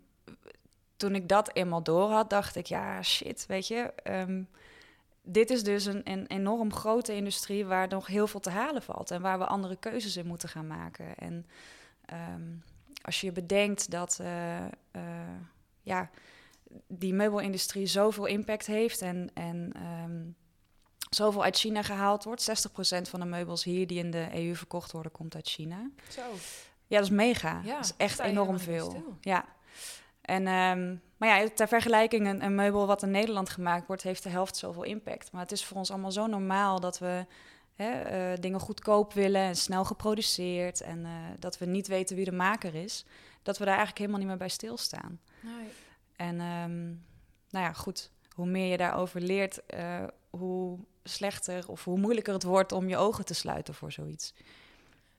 toen 0.98 1.16
ik 1.16 1.28
dat 1.30 1.50
eenmaal 1.54 1.84
door 1.84 2.12
had, 2.12 2.30
dacht 2.30 2.56
ik, 2.56 2.66
ja, 2.66 3.04
shit, 3.04 3.46
weet 3.46 3.68
je. 3.68 3.94
Dit 5.22 5.50
is 5.50 5.64
dus 5.64 5.86
een, 5.86 6.02
een 6.04 6.28
enorm 6.28 6.74
grote 6.74 7.16
industrie 7.16 7.66
waar 7.66 7.88
nog 7.88 8.08
heel 8.08 8.28
veel 8.28 8.40
te 8.40 8.50
halen 8.50 8.82
valt 8.82 9.12
en 9.12 9.22
waar 9.22 9.40
we 9.40 9.46
andere 9.46 9.76
keuzes 9.76 10.18
in 10.18 10.26
moeten 10.26 10.50
gaan 10.50 10.68
maken. 10.68 11.16
En 11.16 11.46
ehm, 12.06 12.56
als 13.02 13.22
je 13.22 13.32
bedenkt 13.32 13.92
dat 13.92 14.20
eh, 14.22 14.66
eh, 14.66 14.72
ja, 15.82 16.10
die 16.88 17.14
meubelindustrie 17.14 17.86
zoveel 17.86 18.26
impact 18.26 18.66
heeft 18.66 19.02
en, 19.02 19.32
en 19.34 19.72
ehm, 19.76 20.22
zoveel 21.10 21.44
uit 21.44 21.58
China 21.58 21.84
gehaald 21.84 22.24
wordt, 22.24 22.68
60% 22.68 23.02
van 23.10 23.20
de 23.20 23.26
meubels 23.26 23.64
hier 23.64 23.88
die 23.88 24.00
in 24.00 24.12
de 24.12 24.28
EU 24.34 24.56
verkocht 24.56 24.92
worden, 24.92 25.12
komt 25.12 25.36
uit 25.36 25.48
China. 25.48 25.90
Zo. 26.10 26.22
Ja, 26.88 26.98
dat 26.98 27.06
is 27.06 27.16
mega. 27.16 27.62
Ja, 27.64 27.76
dat 27.76 27.86
is 27.86 27.94
echt 27.98 28.20
enorm 28.20 28.60
veel. 28.60 28.90
stil. 28.90 29.18
Ja. 29.22 29.46
En, 30.30 30.48
ehm, 30.48 30.96
maar 31.18 31.30
ja, 31.30 31.50
ter 31.50 31.68
vergelijking, 31.68 32.28
een, 32.28 32.44
een 32.44 32.56
meubel 32.56 32.88
wat 32.88 33.04
in 33.04 33.12
Nederland 33.12 33.50
gemaakt 33.50 33.88
wordt, 33.88 34.04
heeft 34.04 34.24
de 34.24 34.30
helft 34.30 34.58
zoveel 34.58 34.84
impact. 34.84 35.32
Maar 35.32 35.42
het 35.42 35.52
is 35.52 35.66
voor 35.66 35.78
ons 35.78 35.92
allemaal 35.92 36.12
zo 36.12 36.28
normaal 36.28 36.80
dat 36.80 37.00
we 37.00 37.26
hè, 37.76 38.02
eh, 38.02 38.42
dingen 38.42 38.60
goedkoop 38.60 39.14
willen 39.14 39.42
en 39.42 39.56
snel 39.56 39.86
geproduceerd. 39.86 40.82
En 40.82 41.06
eh, 41.06 41.12
dat 41.40 41.58
we 41.58 41.66
niet 41.66 41.88
weten 41.88 42.16
wie 42.16 42.26
de 42.26 42.32
maker 42.32 42.76
is. 42.76 43.06
Dat 43.44 43.58
we 43.58 43.66
daar 43.66 43.78
eigenlijk 43.78 43.98
helemaal 43.98 44.20
niet 44.20 44.30
meer 44.30 44.38
bij 44.38 44.50
stilstaan. 44.50 45.20
Nee. 45.40 45.68
En 46.16 46.40
ehm, 46.40 46.88
nou 47.50 47.66
ja, 47.66 47.74
goed. 47.74 48.12
Hoe 48.36 48.48
meer 48.48 48.72
je 48.72 48.78
daarover 48.78 49.22
leert, 49.22 49.66
eh, 49.66 50.04
hoe 50.30 50.80
slechter 51.04 51.68
of 51.68 51.84
hoe 51.84 52.00
moeilijker 52.00 52.34
het 52.34 52.44
wordt 52.44 52.72
om 52.72 52.90
je 52.90 52.98
ogen 52.98 53.26
te 53.26 53.34
sluiten 53.34 53.74
voor 53.74 53.92
zoiets. 53.92 54.34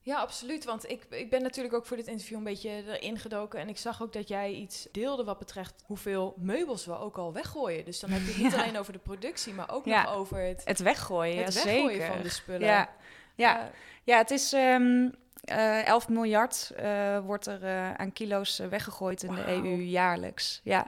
Ja, 0.02 0.16
absoluut. 0.18 0.64
Want 0.64 0.90
ik, 0.90 1.06
ik 1.10 1.30
ben 1.30 1.42
natuurlijk 1.42 1.74
ook 1.74 1.86
voor 1.86 1.96
dit 1.96 2.06
interview 2.06 2.36
een 2.38 2.44
beetje 2.44 2.70
erin 2.70 3.18
gedoken. 3.18 3.60
En 3.60 3.68
ik 3.68 3.78
zag 3.78 4.02
ook 4.02 4.12
dat 4.12 4.28
jij 4.28 4.52
iets 4.52 4.88
deelde 4.92 5.24
wat 5.24 5.38
betreft 5.38 5.82
hoeveel 5.86 6.34
meubels 6.38 6.86
we 6.86 6.98
ook 6.98 7.18
al 7.18 7.32
weggooien. 7.32 7.84
Dus 7.84 8.00
dan 8.00 8.10
heb 8.10 8.20
je 8.20 8.26
het 8.32 8.36
niet 8.42 8.52
Ja. 8.52 8.62
alleen 8.62 8.78
over 8.78 8.92
de 8.92 8.98
productie, 8.98 9.52
maar 9.54 9.70
ook 9.70 9.84
Ja. 9.84 10.02
nog 10.02 10.14
over 10.14 10.38
het, 10.38 10.62
Het 10.64 10.78
weggooien, 10.78 11.44
het 11.44 11.54
weggooien 11.64 11.90
zeker. 12.00 12.06
van 12.14 12.22
de 12.22 12.28
spullen. 12.28 12.66
Ja, 12.66 12.88
ja. 13.34 13.60
Eh, 13.60 13.66
Ja, 14.04 14.16
het 14.18 14.30
is 14.30 14.52
ehm 14.52 15.08
eh 15.40 15.86
11 15.88 16.08
miljard 16.08 16.70
eh, 16.76 17.18
wordt 17.18 17.46
er 17.46 17.64
eh, 17.64 17.94
aan 17.94 18.12
kilo's 18.12 18.58
eh, 18.58 18.66
weggegooid 18.66 19.22
in 19.22 19.34
de. 19.34 19.46
EU 19.46 19.74
jaarlijks. 19.82 20.60
Ja, 20.64 20.86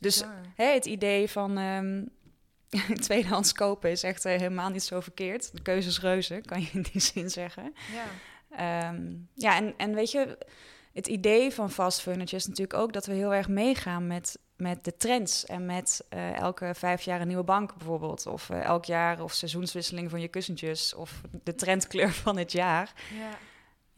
Dus-. 0.00 0.24
Hè, 0.54 0.64
het 0.64 0.86
idee 0.86 1.30
van 1.30 1.58
ehm, 1.58 2.04
tweedehands 3.06 3.52
kopen 3.52 3.90
is 3.90 4.02
echt 4.02 4.24
eh, 4.24 4.32
helemaal 4.36 4.70
niet 4.70 4.82
zo 4.82 5.00
verkeerd. 5.00 5.52
De 5.52 5.62
keuze 5.62 5.88
is 5.88 6.00
reuze, 6.00 6.40
kan 6.46 6.60
je 6.60 6.68
in 6.72 6.86
die 6.92 7.00
zin 7.00 7.30
zeggen. 7.30 7.74
ja. 7.94 8.04
Ehm, 8.50 9.14
ja, 9.34 9.56
en, 9.56 9.74
en 9.76 9.94
weet 9.94 10.10
je, 10.10 10.38
het 10.92 11.06
idee 11.06 11.52
van 11.52 11.70
fast 11.70 12.00
furniture 12.00 12.36
is 12.36 12.46
natuurlijk 12.46 12.78
ook 12.78 12.92
dat 12.92 13.06
we 13.06 13.12
heel 13.12 13.34
erg 13.34 13.48
meegaan 13.48 14.06
met, 14.06 14.38
met 14.56 14.84
de 14.84 14.96
trends. 14.96 15.46
En 15.46 15.66
met 15.66 16.06
eh, 16.08 16.36
elke 16.36 16.70
vijf 16.74 17.02
jaar 17.02 17.20
een 17.20 17.26
nieuwe 17.26 17.42
bank 17.44 17.76
bijvoorbeeld. 17.76 18.26
Of 18.26 18.50
eh, 18.50 18.64
elk 18.64 18.84
jaar 18.84 19.22
of 19.22 19.32
seizoenswisseling 19.32 20.10
van 20.10 20.20
je 20.20 20.28
kussentjes. 20.28 20.94
Of 20.94 21.20
de 21.42 21.54
trendkleur 21.54 22.12
van 22.24 22.36
het 22.36 22.52
jaar. 22.52 22.92
ja. 23.18 23.38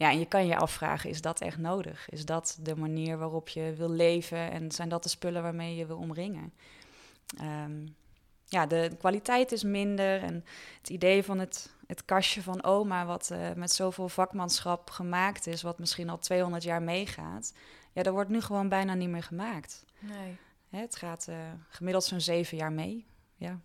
Ja, 0.01 0.09
en 0.09 0.19
je 0.19 0.25
kan 0.25 0.45
je 0.45 0.57
afvragen, 0.57 1.09
is 1.09 1.21
dat 1.21 1.41
echt 1.41 1.57
nodig? 1.57 2.09
Is 2.09 2.25
dat 2.25 2.57
de 2.61 2.75
manier 2.75 3.17
waarop 3.17 3.49
je 3.49 3.73
wil 3.77 3.89
leven? 3.89 4.51
En 4.51 4.71
zijn 4.71 4.89
dat 4.89 5.03
de 5.03 5.09
spullen 5.09 5.41
waarmee 5.41 5.75
je 5.75 5.85
wil 5.85 5.97
omringen? 5.97 6.53
Ehm, 7.37 7.87
ja, 8.45 8.65
de 8.65 8.91
kwaliteit 8.97 9.51
is 9.51 9.63
minder. 9.63 10.21
En 10.21 10.45
het 10.77 10.89
idee 10.89 11.23
van 11.23 11.39
het, 11.39 11.73
het 11.91 12.05
kastje 12.05 12.41
van 12.41 12.63
oma, 12.63 13.05
wat 13.05 13.29
eh, 13.31 13.51
met 13.55 13.71
zoveel 13.71 14.09
vakmanschap 14.09 14.89
gemaakt 14.89 15.47
is, 15.47 15.61
wat 15.61 15.79
misschien 15.79 16.09
al 16.09 16.19
200 16.19 16.63
jaar 16.63 16.81
meegaat, 16.81 17.53
ja, 17.93 18.03
dat 18.03 18.13
wordt 18.13 18.29
nu 18.29 18.41
gewoon 18.41 18.69
bijna 18.69 18.93
niet 18.93 19.09
meer 19.09 19.23
gemaakt. 19.23 19.85
Nee. 19.99 20.37
Hè, 20.69 20.79
het 20.79 20.95
gaat 20.95 21.27
eh, 21.27 21.35
gemiddeld 21.69 22.03
zo'n 22.03 22.21
zeven 22.21 22.57
jaar 22.57 22.71
mee. 22.71 23.05
Ja, 23.35 23.59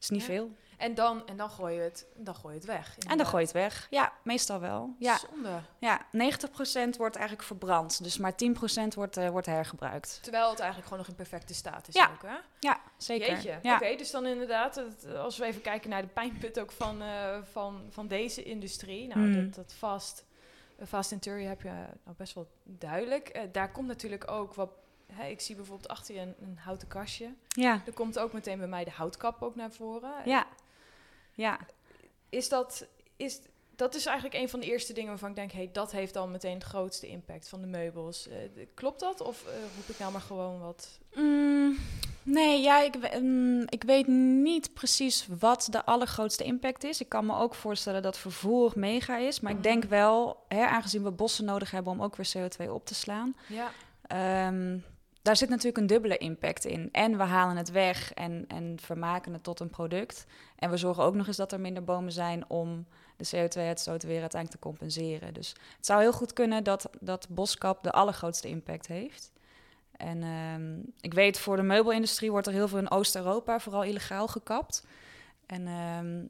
is 0.00 0.08
niet 0.10 0.20
Ja. 0.20 0.26
veel. 0.26 0.56
En 0.82 0.94
dan, 0.94 1.26
en 1.26 1.36
dan 1.36 1.50
gooi 1.50 1.74
je 1.74 1.80
het, 1.80 2.06
dan 2.16 2.34
gooi 2.34 2.54
je 2.54 2.60
het 2.60 2.68
weg. 2.68 2.96
En 3.08 3.16
dan 3.16 3.26
gooi 3.26 3.40
je 3.42 3.48
het 3.48 3.56
weg. 3.56 3.86
Ja, 3.90 4.12
meestal 4.22 4.60
wel. 4.60 4.94
Ja, 4.98 5.18
Zonde. 5.18 5.60
ja 5.78 6.00
90% 6.12 6.96
wordt 6.96 7.16
eigenlijk 7.16 7.46
verbrand. 7.46 8.02
Dus 8.02 8.18
maar 8.18 8.32
10% 8.36 8.94
wordt, 8.94 9.16
eh, 9.16 9.28
wordt 9.28 9.46
hergebruikt. 9.46 10.18
Terwijl 10.22 10.50
het 10.50 10.58
eigenlijk 10.58 10.88
gewoon 10.88 11.02
nog 11.02 11.08
in 11.12 11.14
perfecte 11.24 11.54
staat 11.54 11.88
is 11.88 11.94
Ja. 11.94 12.10
ook, 12.14 12.22
hè? 12.22 12.36
Ja, 12.60 12.80
zeker. 12.96 13.30
Jeetje. 13.30 13.58
Ja. 13.62 13.74
Oké, 13.74 13.96
dus 13.96 14.10
dan 14.10 14.26
inderdaad, 14.26 14.74
het- 14.74 15.14
als 15.16 15.38
we 15.38 15.44
even 15.44 15.60
kijken 15.62 15.90
naar 15.90 16.02
de 16.02 16.08
pijnput 16.08 16.60
ook 16.60 16.72
van, 16.72 17.02
eh, 17.02 17.38
van, 17.52 17.80
van 17.90 18.06
deze 18.06 18.42
industrie. 18.42 19.06
Nou, 19.06 19.20
Mhm. 19.20 19.42
dat, 19.44 19.54
dat 19.54 19.72
vast, 19.78 20.24
eh, 20.78 20.86
fast 20.86 21.12
and 21.12 21.22
Turry 21.22 21.44
heb 21.44 21.62
je 21.62 21.68
nou 22.04 22.16
best 22.16 22.34
wel 22.34 22.46
duidelijk. 22.64 23.28
Eh, 23.28 23.42
daar 23.52 23.70
komt 23.72 23.86
natuurlijk 23.86 24.30
ook 24.30 24.54
wat... 24.54 24.70
Hè, 25.12 25.26
ik 25.26 25.40
zie 25.40 25.56
bijvoorbeeld 25.56 25.88
achter 25.88 26.14
je 26.14 26.20
een, 26.20 26.34
een 26.42 26.58
houten 26.60 26.88
kastje. 26.88 27.34
Ja, 27.48 27.80
Er 27.86 27.92
komt 27.92 28.18
ook 28.18 28.32
meteen 28.32 28.58
bij 28.58 28.66
mij 28.68 28.84
de 28.84 28.90
houtkap 28.90 29.42
ook 29.42 29.54
naar 29.56 29.70
voren. 29.72 30.12
ja. 30.24 30.46
Ja, 31.34 31.58
Is 32.28 32.48
dat, 32.48 32.86
is, 33.16 33.40
dat 33.76 33.94
is 33.94 34.06
eigenlijk 34.06 34.36
een 34.36 34.48
van 34.48 34.60
de 34.60 34.66
eerste 34.66 34.92
dingen 34.92 35.08
waarvan 35.08 35.30
ik 35.30 35.36
denk... 35.36 35.52
hey, 35.52 35.68
dat 35.72 35.92
heeft 35.92 36.14
dan 36.14 36.30
meteen 36.30 36.58
de 36.58 36.64
grootste 36.64 37.08
impact 37.08 37.48
van 37.48 37.60
de 37.60 37.66
meubels. 37.66 38.28
Eh, 38.28 38.36
klopt 38.74 39.00
dat? 39.00 39.20
Of 39.20 39.44
eh, 39.46 39.52
roep 39.76 39.88
ik 39.88 39.98
nou 39.98 40.12
maar 40.12 40.20
gewoon 40.20 40.60
wat... 40.60 40.98
Mm, 41.14 41.78
nee, 42.22 42.60
ja, 42.60 42.80
ik, 42.80 43.20
mm, 43.20 43.62
ik 43.68 43.82
weet 43.82 44.06
niet 44.06 44.74
precies 44.74 45.26
wat 45.38 45.66
de 45.70 45.84
allergrootste 45.84 46.44
impact 46.44 46.84
is. 46.84 47.00
Ik 47.00 47.08
kan 47.08 47.26
me 47.26 47.36
ook 47.36 47.54
voorstellen 47.54 48.02
dat 48.02 48.18
vervoer 48.18 48.72
mega 48.76 49.16
is. 49.16 49.40
Maar 49.40 49.50
ik 49.52 49.58
Mhm. 49.58 49.66
denk 49.66 49.84
wel, 49.84 50.44
hè, 50.48 50.64
aangezien 50.66 51.02
we 51.02 51.10
bossen 51.10 51.44
nodig 51.44 51.70
hebben 51.70 51.92
om 51.92 52.02
ook 52.02 52.16
weer 52.16 52.30
CO2 52.36 52.70
op 52.72 52.86
te 52.86 52.94
slaan... 52.94 53.36
Ja, 53.48 53.70
ehm, 54.06 54.78
daar 55.22 55.36
zit 55.36 55.48
natuurlijk 55.48 55.76
een 55.76 55.86
dubbele 55.86 56.18
impact 56.18 56.64
in. 56.64 56.88
En 56.92 57.16
we 57.16 57.22
halen 57.22 57.56
het 57.56 57.70
weg 57.70 58.12
en, 58.14 58.44
en 58.48 58.76
vermaken 58.80 59.32
het 59.32 59.42
tot 59.42 59.60
een 59.60 59.70
product. 59.70 60.26
En 60.56 60.70
we 60.70 60.76
zorgen 60.76 61.04
ook 61.04 61.14
nog 61.14 61.26
eens 61.26 61.36
dat 61.36 61.52
er 61.52 61.60
minder 61.60 61.84
bomen 61.84 62.12
zijn 62.12 62.44
om 62.48 62.86
de 63.16 63.26
CO2-uitstoot 63.26 64.02
weer 64.02 64.20
uiteindelijk 64.20 64.62
te 64.62 64.68
compenseren. 64.68 65.34
Dus 65.34 65.48
het 65.76 65.86
zou 65.86 66.00
heel 66.00 66.12
goed 66.12 66.32
kunnen 66.32 66.64
dat, 66.64 66.90
dat 67.00 67.26
boskap 67.28 67.82
de 67.82 67.90
allergrootste 67.92 68.48
impact 68.48 68.86
heeft. 68.86 69.32
En 69.96 70.22
ehm, 70.22 70.80
ik 71.00 71.14
weet, 71.14 71.38
voor 71.38 71.56
de 71.56 71.62
meubelindustrie 71.62 72.30
wordt 72.30 72.46
er 72.46 72.52
heel 72.52 72.68
veel 72.68 72.78
in 72.78 72.90
Oost-Europa 72.90 73.60
vooral 73.60 73.84
illegaal 73.84 74.28
gekapt. 74.28 74.86
En 75.46 75.66
ehm, 75.66 76.24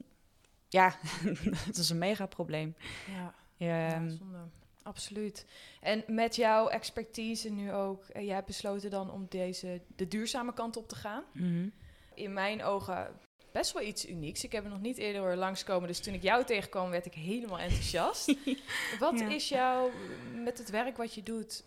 ja, 0.67 0.95
dat 1.67 1.77
is 1.77 1.89
een 1.89 1.97
mega 1.97 2.25
probleem. 2.25 2.75
ja. 3.07 3.33
Ja, 3.55 3.87
Ja, 3.87 4.09
zonde. 4.09 4.37
Absoluut. 4.83 5.45
En 5.81 6.03
met 6.07 6.35
jouw 6.35 6.67
expertise 6.67 7.49
nu 7.49 7.73
ook, 7.73 8.03
eh, 8.03 8.25
jij 8.25 8.33
hebt 8.35 8.47
besloten 8.47 8.89
dan 8.89 9.11
om 9.11 9.25
deze, 9.29 9.81
de 9.95 10.07
duurzame 10.07 10.53
kant 10.53 10.77
op 10.77 10.87
te 10.87 10.95
gaan. 10.95 11.23
mhm. 11.33 11.67
In 12.15 12.33
mijn 12.33 12.63
ogen 12.63 13.07
best 13.51 13.71
wel 13.73 13.83
iets 13.83 14.07
unieks. 14.09 14.43
Ik 14.43 14.51
heb 14.51 14.63
er 14.63 14.69
nog 14.69 14.81
niet 14.81 14.97
eerder 14.97 15.21
hoor 15.21 15.35
langskomen, 15.35 15.87
dus 15.87 15.99
toen 15.99 16.13
ik 16.13 16.21
jou 16.23 16.43
tegenkwam 16.43 16.89
werd 16.89 17.05
ik 17.05 17.13
helemaal 17.13 17.59
enthousiast. 17.59 18.35
Wat 18.99 19.19
Ja. 19.19 19.27
is 19.29 19.49
jou, 19.49 19.91
met 20.43 20.57
het 20.57 20.69
werk 20.69 20.97
wat 20.97 21.13
je 21.13 21.23
doet, 21.23 21.63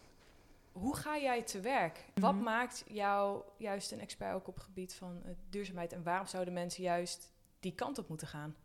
hoe 0.73 0.97
ga 0.97 1.19
jij 1.19 1.43
te 1.43 1.61
werk? 1.61 2.05
Wat 2.15 2.35
Mhm. 2.35 2.43
maakt 2.43 2.85
jou 2.89 3.43
juist 3.57 3.93
een 3.93 4.01
expert 4.01 4.35
ook 4.35 4.49
op 4.49 4.55
het 4.55 4.65
gebied 4.65 4.95
van 4.95 5.21
eh, 5.25 5.31
duurzaamheid 5.51 5.93
en 5.93 6.03
waarom 6.03 6.27
zouden 6.27 6.55
mensen 6.55 6.83
juist 6.83 7.33
die 7.61 7.73
kant 7.75 7.99
op 7.99 8.09
moeten 8.09 8.27
gaan? 8.27 8.57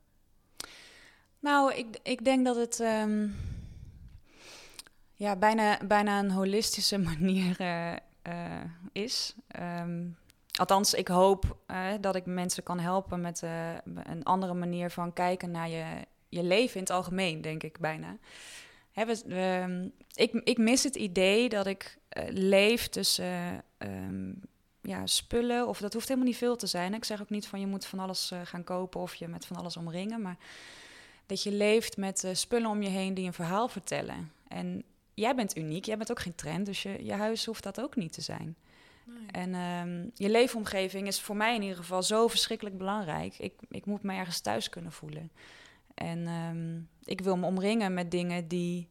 Nou, 1.39 1.73
ik, 1.73 1.97
ik 2.03 2.23
denk 2.25 2.45
dat 2.45 2.55
het 2.55 2.79
ehm, 2.79 3.27
ja, 5.21 5.35
bijna, 5.35 5.79
bijna 5.87 6.19
een 6.19 6.31
holistische 6.31 6.97
manier 7.09 7.59
eh, 7.59 7.91
eh, 8.21 8.63
is. 8.91 9.35
Ehm, 9.47 10.07
althans, 10.59 10.93
ik 10.93 11.07
hoop 11.07 11.57
eh, 11.65 11.87
dat 12.01 12.15
ik 12.15 12.25
mensen 12.25 12.63
kan 12.63 12.79
helpen 12.79 13.21
met 13.21 13.41
een 14.03 14.23
andere 14.23 14.53
manier 14.53 14.89
van 14.89 15.13
kijken 15.13 15.51
naar 15.51 15.69
je, 15.69 15.85
je 16.29 16.43
leven 16.43 16.75
in 16.75 16.81
het 16.81 16.89
algemeen, 16.89 17.41
denk 17.41 17.63
ik 17.63 17.79
bijna. 17.79 18.17
Hè, 18.91 19.05
we- 19.05 19.91
ik, 20.13 20.33
ik 20.33 20.57
mis 20.57 20.83
het 20.83 20.95
idee 20.95 21.49
dat 21.49 21.65
ik 21.67 21.97
leef 22.29 22.87
tussen 22.87 23.63
ehm, 23.77 24.31
ja, 24.81 25.05
spullen, 25.05 25.67
of 25.67 25.79
dat 25.79 25.93
hoeft 25.93 26.07
helemaal 26.07 26.29
niet 26.29 26.37
veel 26.37 26.55
te 26.55 26.67
zijn. 26.67 26.93
Ik 26.93 27.05
zeg 27.05 27.21
ook 27.21 27.29
niet 27.29 27.47
van 27.47 27.59
je 27.59 27.67
moet 27.67 27.85
van 27.85 27.99
alles 27.99 28.31
gaan 28.43 28.63
kopen 28.63 29.01
of 29.01 29.15
je 29.15 29.27
met 29.27 29.45
van 29.45 29.57
alles 29.57 29.77
omringen, 29.77 30.21
maar 30.21 30.37
dat 31.25 31.43
je 31.43 31.51
leeft 31.51 31.97
met 31.97 32.29
spullen 32.33 32.69
om 32.69 32.81
je 32.81 32.89
heen 32.89 33.13
die 33.13 33.25
een 33.25 33.33
verhaal 33.33 33.67
vertellen. 33.67 34.31
En 34.47 34.83
jij 35.21 35.35
bent 35.35 35.57
uniek, 35.57 35.85
jij 35.85 35.97
bent 35.97 36.11
ook 36.11 36.19
geen 36.19 36.35
trend, 36.35 36.65
dus 36.65 36.83
je, 36.83 37.05
je 37.05 37.13
huis 37.13 37.45
hoeft 37.45 37.63
dat 37.63 37.81
ook 37.81 37.95
niet 37.95 38.13
te 38.13 38.21
zijn. 38.21 38.55
En 39.31 39.53
ehm, 39.53 40.09
je 40.13 40.29
leefomgeving 40.29 41.07
is 41.07 41.21
voor 41.21 41.35
mij 41.35 41.55
in 41.55 41.61
ieder 41.61 41.77
geval 41.77 42.03
zo 42.03 42.27
verschrikkelijk 42.27 42.77
belangrijk. 42.77 43.39
Ik, 43.39 43.53
ik 43.69 43.85
moet 43.85 44.03
me 44.03 44.13
ergens 44.13 44.39
thuis 44.39 44.69
kunnen 44.69 44.91
voelen. 44.91 45.31
En 45.93 46.27
ehm, 46.27 46.79
ik 47.03 47.21
wil 47.21 47.37
me 47.37 47.45
omringen 47.45 47.93
met 47.93 48.11
dingen 48.11 48.47
die 48.47 48.89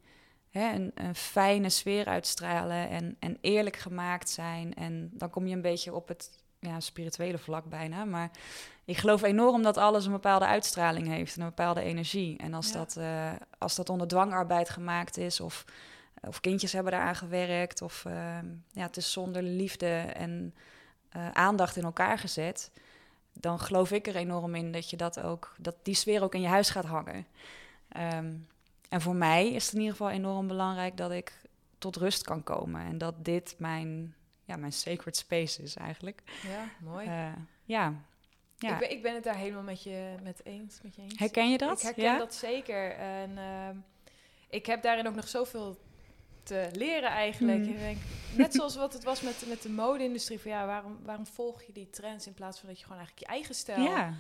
hè, 0.51 0.75
een, 0.75 0.93
een 0.95 1.15
fijne 1.15 1.69
sfeer 1.69 2.07
uitstralen 2.07 2.89
en, 2.89 3.17
en 3.19 3.39
eerlijk 3.41 3.77
gemaakt 3.77 4.29
zijn. 4.29 4.75
En 4.75 5.11
dan 5.13 5.31
kom 5.31 5.47
je 5.47 5.55
een 5.55 5.63
beetje 5.63 5.95
op 5.95 6.09
het 6.09 6.31
ja, 6.61 6.81
spirituele 6.81 7.39
vlak 7.39 7.65
bijna. 7.65 8.05
Maar 8.05 8.31
ik 8.85 8.97
geloof 8.97 9.23
enorm 9.23 9.63
dat 9.63 9.77
alles 9.77 10.05
een 10.07 10.13
bepaalde 10.13 10.47
uitstraling 10.47 11.07
heeft 11.07 11.37
en 11.37 11.43
een 11.43 11.49
bepaalde 11.49 11.83
energie. 11.83 12.39
En 12.39 12.55
als, 12.55 12.69
Ja. 12.69 12.73
dat, 12.73 12.97
eh, 12.97 13.33
als 13.59 13.75
dat 13.75 13.89
onder 13.89 14.09
dwangarbeid 14.09 14.71
gemaakt 14.71 15.17
is 15.17 15.41
of, 15.41 15.65
of 16.21 16.41
kindjes 16.41 16.73
hebben 16.73 16.93
daaraan 16.93 17.17
gewerkt 17.17 17.83
of 17.83 18.05
ehm, 18.05 18.47
ja, 18.73 18.83
het 18.83 18.97
is 18.97 19.13
zonder 19.13 19.43
liefde 19.43 19.97
en 19.97 20.55
eh, 21.09 21.31
aandacht 21.31 21.77
in 21.77 21.85
elkaar 21.85 22.19
gezet, 22.19 22.71
dan 23.33 23.59
geloof 23.59 23.91
ik 23.91 24.07
er 24.07 24.17
enorm 24.17 24.55
in 24.55 24.73
dat 24.73 24.91
je 24.91 24.97
dat 24.97 25.21
ook, 25.21 25.55
dat 25.59 25.75
die 25.83 25.95
sfeer 25.95 26.23
ook 26.23 26.35
in 26.35 26.41
je 26.41 26.49
huis 26.49 26.71
gaat 26.71 26.85
hangen. 26.85 27.27
Ehm, 27.89 28.35
en 28.89 29.01
voor 29.01 29.15
mij 29.15 29.53
is 29.53 29.65
het 29.65 29.75
in 29.75 29.81
ieder 29.81 29.97
geval 29.97 30.11
enorm 30.11 30.47
belangrijk 30.47 30.97
dat 30.97 31.11
ik 31.11 31.41
tot 31.79 31.97
rust 31.97 32.23
kan 32.23 32.43
komen 32.43 32.81
en 32.81 32.99
dat 32.99 33.25
dit 33.25 33.55
mijn, 33.59 34.15
ja, 34.45 34.57
mijn 34.57 34.73
sacred 34.73 35.17
space 35.17 35.63
is 35.63 35.77
eigenlijk. 35.77 36.23
Ja, 36.49 36.69
mooi. 36.81 37.07
Eh, 37.07 37.33
ja. 37.65 37.95
ja. 38.59 38.73
Ik, 38.73 38.79
ben, 38.79 38.91
ik 38.91 39.03
ben 39.03 39.15
het 39.15 39.25
daar 39.25 39.37
helemaal 39.37 39.63
met 39.63 39.83
je, 39.83 40.15
met 40.23 40.45
eens, 40.45 40.81
met 40.83 40.95
je 40.95 41.03
eens. 41.03 41.19
Herken 41.19 41.51
je 41.51 41.59
dat? 41.59 41.79
Ik 41.79 41.85
herken 41.85 42.05
ja? 42.05 42.19
dat 42.19 42.35
zeker. 42.35 42.91
En 42.91 43.39
ehm, 43.39 43.77
ik 44.49 44.67
heb 44.67 44.83
daarin 44.83 45.07
ook 45.07 45.15
nog 45.15 45.29
zoveel 45.29 45.79
te 46.51 46.69
leren 46.73 47.11
eigenlijk. 47.11 47.59
Mm. 47.59 47.69
Ik 47.71 47.79
denk, 47.79 47.99
net 48.37 48.55
zoals 48.55 48.77
wat 48.77 48.93
het 48.93 49.05
was 49.05 49.21
met, 49.21 49.45
met 49.49 49.63
de 49.63 49.69
mode-industrie. 49.71 50.41
Van 50.41 50.51
ja, 50.51 50.67
waarom, 50.67 50.99
waarom 51.05 51.27
volg 51.27 51.63
je 51.63 51.73
die 51.73 51.91
trends 51.91 52.27
in 52.27 52.35
plaats 52.35 52.59
van 52.59 52.69
dat 52.69 52.79
je 52.79 52.85
gewoon 52.85 52.99
eigenlijk 52.99 53.29
je 53.29 53.35
eigen 53.35 53.55
stijl... 53.55 53.83
Ja, 53.83 54.15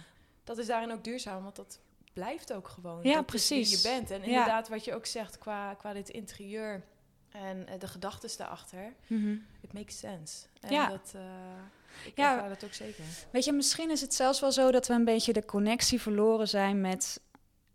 Dat 0.45 0.59
is 0.59 0.67
daarin 0.67 0.93
ook 0.93 1.05
duurzaam, 1.05 1.43
want 1.43 1.57
dat 1.57 1.81
blijft 2.13 2.53
ook 2.53 2.69
gewoon. 2.69 3.01
Ja, 3.03 3.15
dat 3.15 3.27
precies. 3.27 3.69
Wie 3.71 3.77
je 3.93 3.99
bent. 3.99 4.11
En 4.11 4.21
Ja. 4.21 4.27
inderdaad, 4.27 4.69
wat 4.69 4.85
je 4.85 4.95
ook 4.95 5.07
zegt 5.07 5.39
qua, 5.39 5.75
qua 5.75 5.93
dit 5.93 6.09
interieur 6.09 6.85
en 7.31 7.67
eh, 7.69 7.79
de 7.79 7.87
gedachten 7.87 8.31
daarachter. 8.39 8.95
Mhm. 9.07 9.37
It 9.61 9.73
makes 9.73 9.99
sense. 9.99 10.47
En 10.61 10.73
Ja. 10.73 10.89
dat... 10.89 11.13
eh 11.15 11.21
ik 12.05 12.17
Ja. 12.17 12.49
dat 12.49 12.65
ook 12.65 12.73
zeker. 12.73 13.05
Weet 13.31 13.45
je, 13.45 13.53
misschien 13.53 13.91
is 13.91 14.01
het 14.01 14.15
zelfs 14.15 14.41
wel 14.41 14.53
zo 14.53 14.71
dat 14.71 14.87
we 14.87 14.95
een 14.95 15.05
beetje 15.05 15.33
de 15.33 15.45
connectie 15.45 16.01
verloren 16.01 16.49
zijn 16.49 16.81
met, 16.81 17.21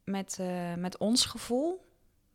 met, 0.04 0.38
eh, 0.40 0.74
met 0.74 0.98
ons 0.98 1.26
gevoel. 1.26 1.86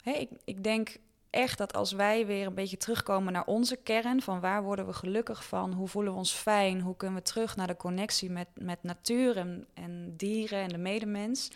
Hè, 0.03 0.11
ik, 0.13 0.31
ik 0.45 0.65
denk 0.65 0.97
echt 1.31 1.59
dat 1.59 1.75
als 1.75 1.93
wij 1.93 2.27
weer 2.27 2.47
een 2.47 2.55
beetje 2.55 2.77
terugkomen 2.77 3.33
naar 3.33 3.47
onze 3.47 3.77
kern, 3.77 4.23
van 4.23 4.41
waar 4.41 4.63
worden 4.63 4.87
we 4.87 4.93
gelukkig 4.93 5.45
van, 5.45 5.73
hoe 5.73 5.89
voelen 5.89 6.13
we 6.13 6.19
ons 6.19 6.33
fijn, 6.33 6.81
hoe 6.81 6.97
kunnen 6.97 7.17
we 7.17 7.23
terug 7.23 7.57
naar 7.57 7.67
de 7.67 7.77
connectie 7.77 8.31
met, 8.31 8.49
met 8.55 8.83
natuur 8.83 9.37
en, 9.37 9.67
en 9.75 10.15
dieren 10.17 10.63
en 10.63 10.69
de 10.69 10.79
medemens, 10.79 11.51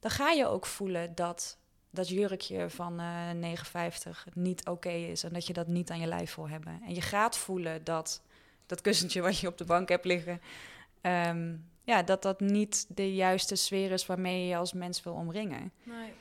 dan 0.00 0.10
ga 0.10 0.30
je 0.30 0.46
ook 0.46 0.66
voelen 0.66 1.14
dat 1.14 1.58
dat 1.90 2.08
jurkje 2.08 2.70
van 2.70 3.00
eh 3.00 3.56
9,50 4.06 4.32
niet 4.32 4.66
oké 4.68 4.90
is 4.90 5.24
en 5.24 5.32
dat 5.32 5.46
je 5.46 5.52
dat 5.52 5.66
niet 5.66 5.90
aan 5.90 6.00
je 6.00 6.06
lijf 6.06 6.34
wil 6.34 6.48
hebben. 6.48 6.80
En 6.86 6.94
je 6.94 7.00
gaat 7.00 7.36
voelen 7.36 7.84
dat 7.84 8.22
dat 8.66 8.80
kussentje 8.80 9.20
wat 9.20 9.38
je 9.38 9.46
op 9.46 9.58
de 9.58 9.64
bank 9.64 9.88
hebt 9.88 10.04
liggen. 10.04 10.40
Ehm, 11.00 11.54
ja, 11.82 12.02
dat 12.02 12.22
dat 12.22 12.40
niet 12.40 12.86
de 12.88 13.14
juiste 13.14 13.54
sfeer 13.54 13.90
is 13.90 14.06
waarmee 14.06 14.40
je 14.40 14.48
je 14.48 14.56
als 14.56 14.72
mens 14.72 15.02
wil 15.02 15.12
omringen. 15.12 15.72
Nee. 15.82 16.12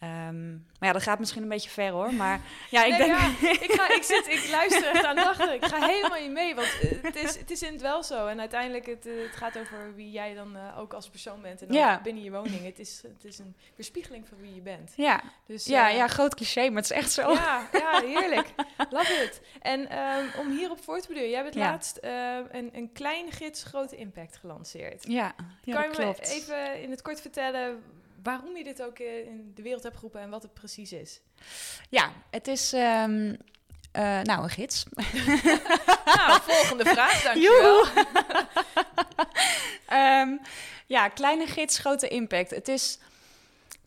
Ehm, 0.00 0.50
maar 0.52 0.88
ja, 0.88 0.92
dat 0.92 1.02
gaat 1.02 1.18
misschien 1.18 1.42
een 1.42 1.48
beetje 1.48 1.70
ver 1.70 1.90
hoor. 1.90 2.14
Maar 2.14 2.40
ja, 2.70 2.84
ik 2.84 2.90
Nee, 2.90 2.98
denk. 2.98 3.10
ja, 3.40 3.50
ik, 3.50 3.72
ga, 3.72 3.94
ik, 3.94 4.02
zit, 4.02 4.26
ik 4.28 4.48
luister 4.58 4.86
echt 4.90 5.04
aandachtig. 5.04 5.52
Ik 5.52 5.64
ga 5.64 5.86
helemaal 5.86 6.18
in 6.18 6.32
mee, 6.32 6.54
want 6.54 6.68
eh, 6.82 7.02
het 7.02 7.16
is, 7.16 7.38
het 7.38 7.50
is 7.50 7.62
in 7.62 7.72
het 7.72 7.80
wel 7.82 8.02
zo. 8.02 8.26
En 8.26 8.40
uiteindelijk, 8.40 8.86
het, 8.86 9.06
eh, 9.06 9.12
het 9.22 9.36
gaat 9.36 9.58
over 9.58 9.94
wie 9.94 10.10
jij 10.10 10.34
dan 10.34 10.56
eh, 10.56 10.78
ook 10.78 10.92
als 10.94 11.08
persoon 11.08 11.42
bent. 11.42 11.60
En 11.60 11.66
dan 11.68 11.76
Ja. 11.76 12.00
binnen 12.02 12.22
je 12.22 12.30
woning. 12.30 12.64
Het 12.64 12.78
is, 12.78 13.02
het 13.02 13.24
is 13.24 13.38
een 13.38 13.54
weerspiegeling 13.76 14.28
van 14.28 14.38
wie 14.40 14.54
je 14.54 14.60
bent. 14.60 14.92
Ja, 14.96 15.20
Dus, 15.46 15.64
ja, 15.64 15.88
ja, 15.88 16.08
groot 16.08 16.34
cliché, 16.34 16.68
maar 16.68 16.82
het 16.82 16.90
is 16.90 16.96
echt 16.96 17.12
zo. 17.12 17.32
Ja, 17.32 17.68
ja, 17.72 18.00
heerlijk. 18.14 18.46
Love 18.90 19.12
it. 19.12 19.40
En 19.62 19.88
ehm, 19.88 20.24
om 20.38 20.50
hierop 20.50 20.82
voor 20.84 21.00
te 21.00 21.08
beduren, 21.08 21.30
jij 21.30 21.42
hebt 21.42 21.54
Ja. 21.54 21.70
laatst 21.70 21.98
een, 22.50 22.70
een 22.72 22.92
kleine 22.92 23.30
gids 23.30 23.62
grote 23.64 23.96
impact 23.96 24.36
gelanceerd. 24.36 25.04
Ja, 25.08 25.32
kan 25.64 25.82
je 25.82 25.90
klopt. 25.90 26.20
me 26.28 26.34
even 26.34 26.82
in 26.82 26.90
het 26.90 27.02
kort 27.02 27.20
vertellen 27.20 27.82
waarom 28.22 28.56
je 28.56 28.64
dit 28.64 28.82
ook 28.82 28.98
eh, 28.98 29.26
in 29.26 29.52
de 29.54 29.62
wereld 29.62 29.82
hebt 29.82 29.94
geroepen 29.94 30.20
en 30.20 30.30
wat 30.30 30.42
het 30.42 30.54
precies 30.54 30.92
is? 30.92 31.20
Ja, 31.88 32.12
het 32.30 32.48
is 32.48 32.72
ehm, 32.72 33.34
eh, 33.92 34.20
nou 34.20 34.42
een 34.42 34.50
gids. 34.50 34.84
nou, 36.16 36.40
volgende 36.42 36.84
vraag, 36.84 37.22
dankjewel. 37.32 37.84
Ehm, 39.86 40.36
ja, 40.86 41.08
kleine 41.08 41.46
gids, 41.46 41.78
grote 41.78 42.08
impact. 42.08 42.50
Het 42.50 42.68
is 42.68 42.98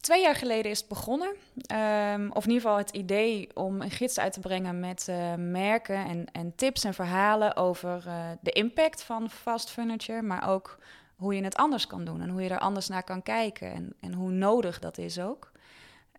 twee 0.01 0.21
jaar 0.21 0.35
geleden 0.35 0.71
is 0.71 0.79
het 0.79 0.87
begonnen. 0.87 1.35
Ehm, 1.65 2.29
of 2.29 2.43
in 2.43 2.51
ieder 2.51 2.61
geval 2.61 2.77
het 2.77 2.89
idee 2.89 3.49
om 3.53 3.81
een 3.81 3.91
gids 3.91 4.19
uit 4.19 4.33
te 4.33 4.39
brengen 4.39 4.79
met 4.79 5.07
eh, 5.07 5.33
merken 5.35 6.05
en, 6.05 6.25
en 6.31 6.55
tips 6.55 6.83
en 6.83 6.93
verhalen 6.93 7.55
over 7.55 8.03
de 8.41 8.51
impact 8.51 9.03
van 9.03 9.29
fast 9.29 9.69
furniture, 9.69 10.21
maar 10.21 10.49
ook 10.49 10.77
hoe 11.23 11.35
je 11.35 11.43
het 11.43 11.55
anders 11.55 11.87
kan 11.87 12.05
doen 12.05 12.21
en 12.21 12.29
hoe 12.29 12.41
je 12.41 12.49
er 12.49 12.59
anders 12.59 12.87
naar 12.87 13.03
kan 13.03 13.23
kijken 13.23 13.71
en, 13.71 13.93
en 13.99 14.13
hoe 14.13 14.31
nodig 14.31 14.79
dat 14.79 14.97
is 14.97 15.19
ook. 15.19 15.51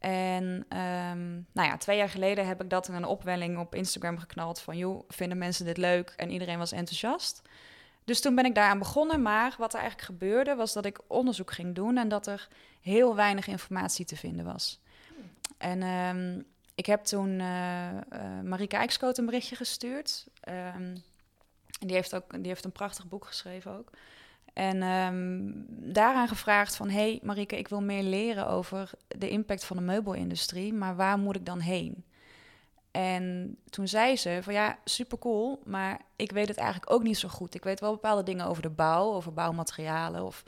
En 0.00 0.64
ehm, 0.68 1.32
nou 1.52 1.68
ja, 1.68 1.76
twee 1.76 1.96
jaar 1.96 2.08
geleden 2.08 2.46
heb 2.46 2.62
ik 2.62 2.70
dat 2.70 2.88
in 2.88 2.94
een 2.94 3.04
opwelling 3.04 3.58
op 3.58 3.74
Instagram 3.74 4.18
geknald 4.18 4.60
van, 4.60 4.76
joh, 4.76 5.04
vinden 5.08 5.38
mensen 5.38 5.64
dit 5.64 5.76
leuk? 5.76 6.12
En 6.16 6.30
iedereen 6.30 6.58
was 6.58 6.72
enthousiast. 6.72 7.42
Dus 8.04 8.20
toen 8.20 8.34
ben 8.34 8.44
ik 8.44 8.54
daaraan 8.54 8.78
begonnen, 8.78 9.22
maar 9.22 9.54
wat 9.58 9.72
er 9.74 9.80
eigenlijk 9.80 10.08
gebeurde 10.08 10.54
was 10.54 10.72
dat 10.72 10.84
ik 10.84 11.00
onderzoek 11.06 11.52
ging 11.52 11.74
doen 11.74 11.96
en 11.96 12.08
dat 12.08 12.26
er 12.26 12.48
heel 12.80 13.14
weinig 13.14 13.46
informatie 13.46 14.04
te 14.04 14.16
vinden 14.16 14.44
was. 14.44 14.80
En 15.58 15.82
ehm, 15.82 16.40
ik 16.74 16.86
heb 16.86 17.04
toen 17.04 17.40
eh 17.40 17.88
eh 17.88 18.40
Marike 18.42 18.88
een 18.98 19.26
berichtje 19.26 19.56
gestuurd. 19.56 20.26
Ehm, 20.40 20.96
en 21.80 21.86
die 21.86 21.96
heeft, 21.96 22.14
ook, 22.14 22.32
die 22.32 22.46
heeft 22.46 22.64
een 22.64 22.72
prachtig 22.72 23.08
boek 23.08 23.26
geschreven 23.26 23.72
ook. 23.78 23.90
En 24.54 24.82
ehm, 24.82 25.50
daaraan 25.92 26.28
gevraagd 26.28 26.76
van... 26.76 26.88
hey 26.88 27.20
Marike, 27.22 27.58
ik 27.58 27.68
wil 27.68 27.82
meer 27.82 28.02
leren 28.02 28.48
over 28.48 28.90
de 29.08 29.28
impact 29.28 29.64
van 29.64 29.76
de 29.76 29.82
meubelindustrie... 29.82 30.72
maar 30.72 30.96
waar 30.96 31.18
moet 31.18 31.36
ik 31.36 31.46
dan 31.46 31.60
heen? 31.60 32.04
En 32.90 33.56
toen 33.70 33.88
zei 33.88 34.16
ze 34.16 34.38
van 34.42 34.52
ja, 34.52 34.78
super 34.84 35.18
cool, 35.18 35.62
maar 35.64 36.00
ik 36.16 36.30
weet 36.30 36.48
het 36.48 36.56
eigenlijk 36.56 36.90
ook 36.92 37.02
niet 37.02 37.18
zo 37.18 37.28
goed. 37.28 37.54
Ik 37.54 37.64
weet 37.64 37.80
wel 37.80 37.92
bepaalde 37.92 38.22
dingen 38.22 38.46
over 38.46 38.62
de 38.62 38.70
bouw, 38.70 39.12
over 39.12 39.32
bouwmaterialen, 39.32 40.24
of, 40.24 40.44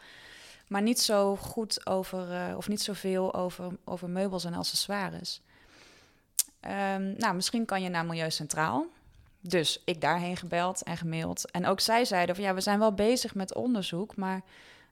maar 0.68 0.82
niet 0.82 1.00
zo 1.00 1.36
goed 1.36 1.86
over, 1.86 2.32
eh, 2.32 2.56
of 2.56 2.68
niet 2.68 2.82
zoveel 2.82 3.34
over, 3.34 3.72
over 3.84 4.10
meubels 4.10 4.44
en 4.44 4.54
accessoires. 4.54 5.40
Ehm, 6.60 7.12
nou, 7.16 7.34
misschien 7.34 7.64
kan 7.64 7.82
je 7.82 7.88
naar 7.88 8.06
Milieu 8.06 8.30
Centraal. 8.30 8.86
Dus 9.48 9.82
ik 9.84 10.00
daarheen 10.00 10.36
gebeld 10.36 10.82
en 10.82 10.96
gemaild. 10.96 11.50
En 11.50 11.66
ook 11.66 11.80
zij 11.80 12.04
zeiden 12.04 12.34
van 12.34 12.44
ja, 12.44 12.54
we 12.54 12.60
zijn 12.60 12.78
wel 12.78 12.94
bezig 12.94 13.34
met 13.34 13.54
onderzoek, 13.54 14.16
maar 14.16 14.40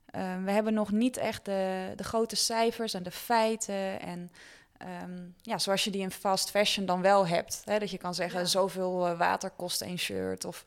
eh, 0.06 0.44
we 0.44 0.50
hebben 0.50 0.74
nog 0.74 0.90
niet 0.90 1.16
echt 1.16 1.44
de, 1.44 1.92
de 1.96 2.04
grote 2.04 2.36
cijfers 2.36 2.94
en 2.94 3.02
de 3.02 3.10
feiten 3.10 4.00
en 4.00 4.30
Ehm, 4.78 5.22
ja, 5.42 5.58
zoals 5.58 5.84
je 5.84 5.90
die 5.90 6.00
in 6.00 6.10
fast 6.10 6.50
fashion 6.50 6.86
dan 6.86 7.00
wel 7.00 7.26
hebt. 7.26 7.62
Hè, 7.64 7.78
dat 7.78 7.90
je 7.90 7.98
kan 7.98 8.14
zeggen, 8.14 8.40
Ja. 8.40 8.46
zoveel 8.46 9.06
eh, 9.06 9.18
water 9.18 9.50
kost 9.50 9.82
een 9.82 9.98
shirt. 9.98 10.44
Of 10.44 10.64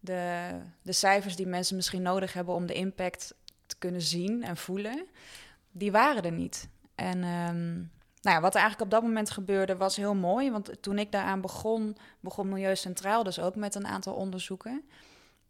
de, 0.00 0.50
de 0.82 0.92
cijfers 0.92 1.36
die 1.36 1.46
mensen 1.46 1.76
misschien 1.76 2.02
nodig 2.02 2.32
hebben 2.32 2.54
om 2.54 2.66
de 2.66 2.74
impact 2.74 3.34
te 3.66 3.76
kunnen 3.78 4.02
zien 4.02 4.42
en 4.42 4.56
voelen. 4.56 5.06
Die 5.72 5.92
waren 5.92 6.22
er 6.22 6.32
niet. 6.32 6.68
En 6.94 7.22
ehm, 7.22 7.82
nou 8.20 8.36
ja, 8.36 8.40
wat 8.40 8.54
er 8.54 8.60
eigenlijk 8.60 8.90
op 8.90 8.98
dat 8.98 9.08
moment 9.08 9.30
gebeurde 9.30 9.76
was 9.76 9.96
heel 9.96 10.14
mooi. 10.14 10.50
Want 10.50 10.82
toen 10.82 10.98
ik 10.98 11.12
daaraan 11.12 11.40
begon, 11.40 11.96
begon 12.20 12.48
Milieu 12.48 12.76
Centraal 12.76 13.22
dus 13.22 13.38
ook 13.38 13.56
met 13.56 13.74
een 13.74 13.86
aantal 13.86 14.14
onderzoeken. 14.14 14.84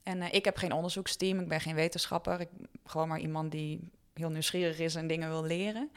En 0.03 0.23
eh, 0.23 0.33
ik 0.33 0.45
heb 0.45 0.57
geen 0.57 0.73
onderzoeksteam, 0.73 1.41
ik 1.41 1.49
ben 1.49 1.61
geen 1.61 1.75
wetenschapper. 1.75 2.41
Ik 2.41 2.49
ben 2.57 2.69
gewoon 2.85 3.09
maar 3.09 3.21
iemand 3.21 3.51
die 3.51 3.91
heel 4.15 4.31
nieuwsgierig 4.31 4.79
is 4.79 4.95
en 4.95 5.07
dingen 5.07 5.29
wil 5.29 5.45
leren. 5.45 5.91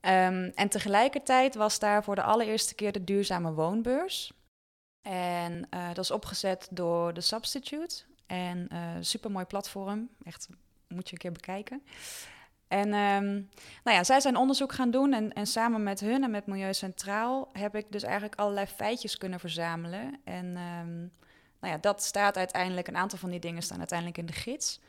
Um, 0.00 0.52
en 0.54 0.68
tegelijkertijd 0.68 1.54
was 1.54 1.78
daar 1.78 2.04
voor 2.04 2.14
de 2.14 2.22
allereerste 2.22 2.74
keer 2.74 2.92
de 2.92 3.04
duurzame 3.04 3.52
woonbeurs. 3.52 4.32
En 5.02 5.66
uh, 5.74 5.86
dat 5.86 6.04
is 6.04 6.10
opgezet 6.10 6.68
door 6.70 7.12
The 7.12 7.20
Substitute. 7.20 8.02
En 8.26 8.68
uh, 8.72 8.78
supermooi 9.00 9.44
platform. 9.44 10.08
Echt, 10.22 10.48
moet 10.88 11.06
je 11.06 11.12
een 11.12 11.18
keer 11.18 11.32
bekijken. 11.32 11.82
En 12.68 12.94
um, 12.94 13.48
nou 13.84 13.96
ja, 13.96 14.04
zij 14.04 14.20
zijn 14.20 14.36
onderzoek 14.36 14.72
gaan 14.72 14.90
doen. 14.90 15.12
En, 15.12 15.32
en, 15.32 15.46
samen 15.46 15.82
met 15.82 16.00
hun 16.00 16.22
en 16.22 16.30
met 16.30 16.46
Milieu 16.46 16.74
Centraal 16.74 17.50
heb 17.52 17.76
ik 17.76 17.86
dus 17.92 18.02
eigenlijk 18.02 18.34
allerlei 18.34 18.66
feitjes 18.66 19.18
kunnen 19.18 19.40
verzamelen. 19.40 20.20
En 20.24 20.46
um, 20.46 21.12
nou 21.60 21.72
ja, 21.72 21.78
dat 21.78 22.02
staat 22.02 22.36
uiteindelijk, 22.36 22.88
een 22.88 22.96
aantal 22.96 23.18
van 23.18 23.30
die 23.30 23.40
dingen 23.40 23.62
staan 23.62 23.78
uiteindelijk 23.78 24.18
in 24.18 24.26
de 24.26 24.32
gids. 24.32 24.80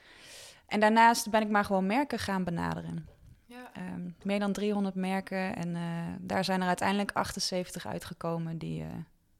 En 0.67 0.79
daarnaast 0.79 1.29
ben 1.29 1.41
ik 1.41 1.49
maar 1.49 1.65
gewoon 1.65 1.85
merken 1.85 2.19
gaan 2.19 2.43
benaderen. 2.43 3.07
Ja. 3.45 3.71
Um, 3.77 4.15
meer 4.23 4.39
dan 4.39 4.51
300 4.51 4.95
merken. 4.95 5.55
En 5.55 5.75
uh, 5.75 5.81
daar 6.19 6.45
zijn 6.45 6.61
er 6.61 6.67
uiteindelijk 6.67 7.11
78 7.11 7.87
uitgekomen 7.87 8.57
die 8.57 8.81
uh, 8.81 8.87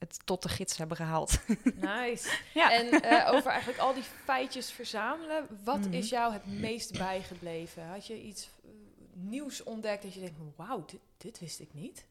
het 0.08 0.20
tot 0.26 0.42
de 0.44 0.50
gids 0.50 0.78
hebben 0.78 0.98
gehaald. 0.98 1.40
Nice. 1.76 2.30
ja. 2.54 2.72
En 2.72 2.86
uh, 2.86 3.32
over 3.34 3.52
eigenlijk 3.52 3.80
al 3.80 3.94
die 3.94 4.04
feitjes 4.24 4.72
verzamelen, 4.72 5.48
wat 5.64 5.76
Mhm. 5.76 5.86
mm 5.86 5.92
-hmm. 5.92 5.94
is 5.94 6.10
jou 6.10 6.34
het 6.34 6.46
meest 6.46 6.98
bijgebleven? 6.98 7.88
Had 7.88 8.08
je 8.08 8.22
iets 8.22 8.50
eh, 8.64 8.70
nieuws 9.14 9.64
ontdekt 9.64 10.04
dat 10.04 10.14
je 10.14 10.20
denkt, 10.20 10.40
wauw, 10.56 10.86
dit, 10.86 11.00
dit, 11.18 11.40
wist 11.40 11.60
ik 11.60 11.70
niet? 11.74 12.06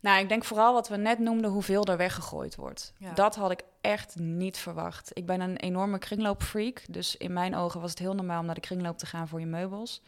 Nou, 0.00 0.20
ik 0.20 0.28
denk 0.28 0.44
vooral 0.44 0.72
wat 0.72 0.88
we 0.88 0.96
net 0.96 1.18
noemden, 1.18 1.50
hoeveel 1.50 1.84
er 1.84 1.96
weggegooid 1.96 2.56
wordt. 2.56 2.92
Ja. 2.98 3.12
Dat 3.12 3.34
had 3.36 3.50
ik 3.50 3.62
echt 3.80 4.16
niet 4.16 4.56
verwacht. 4.58 5.10
Ik 5.12 5.26
ben 5.26 5.40
een 5.40 5.56
enorme 5.56 5.98
kringloopfreak, 5.98 6.82
dus 6.88 7.16
in 7.16 7.32
mijn 7.32 7.56
ogen 7.56 7.80
was 7.80 7.90
het 7.90 7.98
heel 7.98 8.14
normaal 8.14 8.40
om 8.40 8.46
naar 8.46 8.54
de 8.54 8.60
kringloop 8.60 8.98
te 8.98 9.06
gaan 9.06 9.28
voor 9.28 9.40
je 9.40 9.46
meubels. 9.46 10.02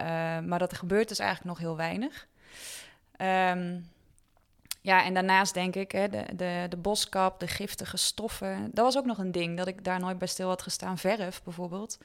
Uh, 0.00 0.04
maar 0.38 0.58
dat 0.58 0.74
gebeurt 0.74 1.08
dus 1.08 1.18
eigenlijk 1.18 1.48
nog 1.50 1.58
heel 1.58 1.76
weinig. 1.76 2.26
Um, 3.18 3.92
ja, 4.84 5.04
en 5.04 5.14
daarnaast 5.14 5.54
denk 5.54 5.74
ik, 5.76 5.92
hè, 5.92 6.08
de, 6.08 6.24
de, 6.36 6.66
de 6.68 6.76
boskap, 6.76 7.40
de 7.40 7.46
giftige 7.46 7.96
stoffen. 7.96 8.70
Dat 8.72 8.84
was 8.84 8.96
ook 8.96 9.04
nog 9.04 9.18
een 9.18 9.32
ding, 9.32 9.56
dat 9.56 9.66
ik 9.66 9.84
daar 9.84 10.00
nooit 10.00 10.18
bij 10.18 10.28
stil 10.28 10.48
had 10.48 10.62
gestaan. 10.62 10.98
Verf 10.98 11.42
bijvoorbeeld. 11.42 11.98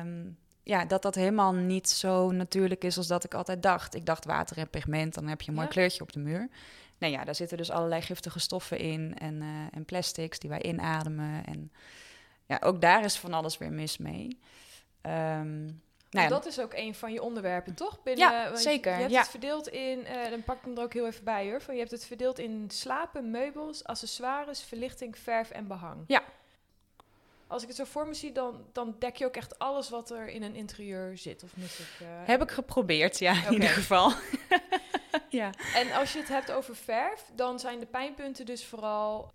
Um, 0.00 0.38
ja, 0.62 0.84
dat 0.84 1.02
dat 1.02 1.14
helemaal 1.14 1.52
niet 1.52 1.88
zo 1.88 2.30
natuurlijk 2.30 2.84
is 2.84 2.96
als 2.96 3.06
dat 3.06 3.24
ik 3.24 3.34
altijd 3.34 3.62
dacht. 3.62 3.94
Ik 3.94 4.06
dacht 4.06 4.24
water 4.24 4.58
en 4.58 4.70
pigment, 4.70 5.14
dan 5.14 5.26
heb 5.26 5.40
je 5.40 5.48
een 5.48 5.54
mooi 5.54 5.66
Ja. 5.66 5.72
kleurtje 5.72 6.02
op 6.02 6.12
de 6.12 6.18
muur. 6.20 6.48
Nee, 6.98 7.10
ja, 7.10 7.24
daar 7.24 7.34
zitten 7.34 7.56
dus 7.56 7.70
allerlei 7.70 8.02
giftige 8.02 8.38
stoffen 8.38 8.78
in 8.78 9.18
en, 9.18 9.34
uh, 9.34 9.48
en 9.70 9.84
plastics 9.84 10.38
die 10.38 10.50
wij 10.50 10.62
inademen. 10.62 11.44
En 11.44 11.72
ja, 12.46 12.60
ook 12.60 12.80
daar 12.80 13.04
is 13.04 13.16
van 13.16 13.32
alles 13.32 13.58
weer 13.58 13.72
mis 13.72 13.98
mee. 13.98 14.38
Um, 15.02 15.82
nou 16.14 16.26
ja, 16.26 16.34
dat 16.34 16.46
is 16.46 16.60
ook 16.60 16.74
een 16.74 16.94
van 16.94 17.12
je 17.12 17.22
onderwerpen, 17.22 17.74
toch? 17.74 18.02
Binnen, 18.02 18.30
ja, 18.30 18.44
want 18.44 18.60
zeker. 18.60 18.92
Je, 18.92 18.98
hebt 18.98 19.12
ja. 19.12 19.20
het 19.20 19.28
verdeeld 19.28 19.68
in, 19.68 19.98
uh, 19.98 20.30
dan 20.30 20.42
pak 20.42 20.56
ik 20.56 20.64
hem 20.64 20.76
er 20.76 20.82
ook 20.82 20.92
heel 20.92 21.06
even 21.06 21.24
bij 21.24 21.50
hoor. 21.50 21.60
Van 21.60 21.74
je 21.74 21.80
hebt 21.80 21.92
het 21.92 22.04
verdeeld 22.04 22.38
in 22.38 22.64
slapen, 22.70 23.30
meubels, 23.30 23.84
accessoires, 23.84 24.62
verlichting, 24.62 25.18
verf 25.18 25.50
en 25.50 25.66
behang. 25.66 26.04
Ja. 26.06 26.22
Als 27.46 27.62
ik 27.62 27.68
het 27.68 27.76
zo 27.76 27.84
voor 27.84 28.06
me 28.06 28.14
zie, 28.14 28.32
dan, 28.32 28.64
dan 28.72 28.96
dek 28.98 29.16
je 29.16 29.24
ook 29.24 29.36
echt 29.36 29.58
alles 29.58 29.90
wat 29.90 30.10
er 30.10 30.28
in 30.28 30.42
een 30.42 30.54
interieur 30.54 31.18
zit. 31.18 31.42
Of 31.42 31.56
mis 31.56 31.78
ik... 31.78 32.00
Uh, 32.02 32.08
Heb 32.24 32.42
ik 32.42 32.50
geprobeerd, 32.50 33.18
ja, 33.18 33.46
in 33.46 33.52
ieder 33.52 33.68
geval. 33.68 34.12
ja. 35.28 35.50
En 35.74 35.92
als 35.92 36.12
je 36.12 36.18
het 36.18 36.28
hebt 36.28 36.52
over 36.52 36.76
verf, 36.76 37.30
dan 37.34 37.58
zijn 37.58 37.80
de 37.80 37.86
pijnpunten 37.86 38.46
dus 38.46 38.64
vooral 38.64 39.32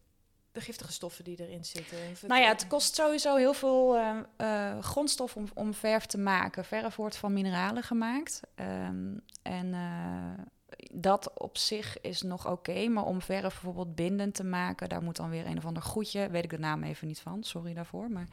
de 0.52 0.62
giftige 0.62 0.92
stoffen 0.92 1.24
die 1.24 1.40
erin 1.40 1.66
zitten. 1.66 1.98
Nou 2.28 2.42
ja, 2.42 2.48
het 2.48 2.68
kost 2.68 2.96
sowieso 2.96 3.36
heel 3.36 3.54
veel 3.54 3.96
uh, 3.96 4.18
uh, 4.38 4.80
grondstof 4.80 5.36
om, 5.36 5.46
om 5.54 5.74
verf 5.74 6.06
te 6.06 6.18
maken. 6.18 6.66
Verf 6.66 6.96
wordt 6.96 7.18
van 7.18 7.34
mineralen 7.34 7.84
gemaakt. 7.84 8.42
Um, 8.56 9.22
en 9.42 9.68
uh, 9.68 10.44
dat 10.92 11.38
op 11.38 11.58
zich 11.58 12.02
is 12.02 12.22
nog 12.22 12.46
oké. 12.46 12.72
Okay, 12.72 12.88
maar 12.88 13.06
om 13.06 13.22
verf 13.22 13.42
bijvoorbeeld 13.42 13.96
bindend 13.96 14.36
te 14.36 14.44
maken, 14.44 14.90
daar 14.90 15.04
moet 15.04 15.16
dan 15.16 15.30
weer 15.30 15.46
een 15.46 15.58
of 15.58 15.66
ander 15.66 15.84
goedje, 15.84 16.30
weet 16.30 16.44
ik 16.44 16.50
de 16.50 16.60
naam 16.60 16.84
even 16.84 17.08
niet 17.08 17.20
van, 17.20 17.44
sorry 17.44 17.74
daarvoor. 17.74 18.12
Maar 18.12 18.28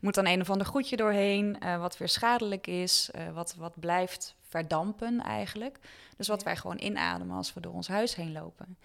moet 0.00 0.14
dan 0.14 0.26
een 0.26 0.40
of 0.40 0.50
ander 0.50 0.66
goedje 0.66 0.96
doorheen, 0.96 1.58
wat 1.78 1.98
weer 1.98 2.08
schadelijk 2.08 2.66
is, 2.66 3.10
wat, 3.32 3.54
wat 3.54 3.80
blijft 3.80 4.34
verdampen 4.48 5.20
eigenlijk. 5.20 5.78
Dus 6.16 6.28
wat 6.28 6.38
ja. 6.38 6.44
wij 6.44 6.56
gewoon 6.56 6.78
inademen 6.78 7.36
als 7.36 7.54
we 7.54 7.60
door 7.60 7.72
ons 7.72 7.88
huis 7.88 8.14
heen 8.14 8.32
lopen. 8.32 8.78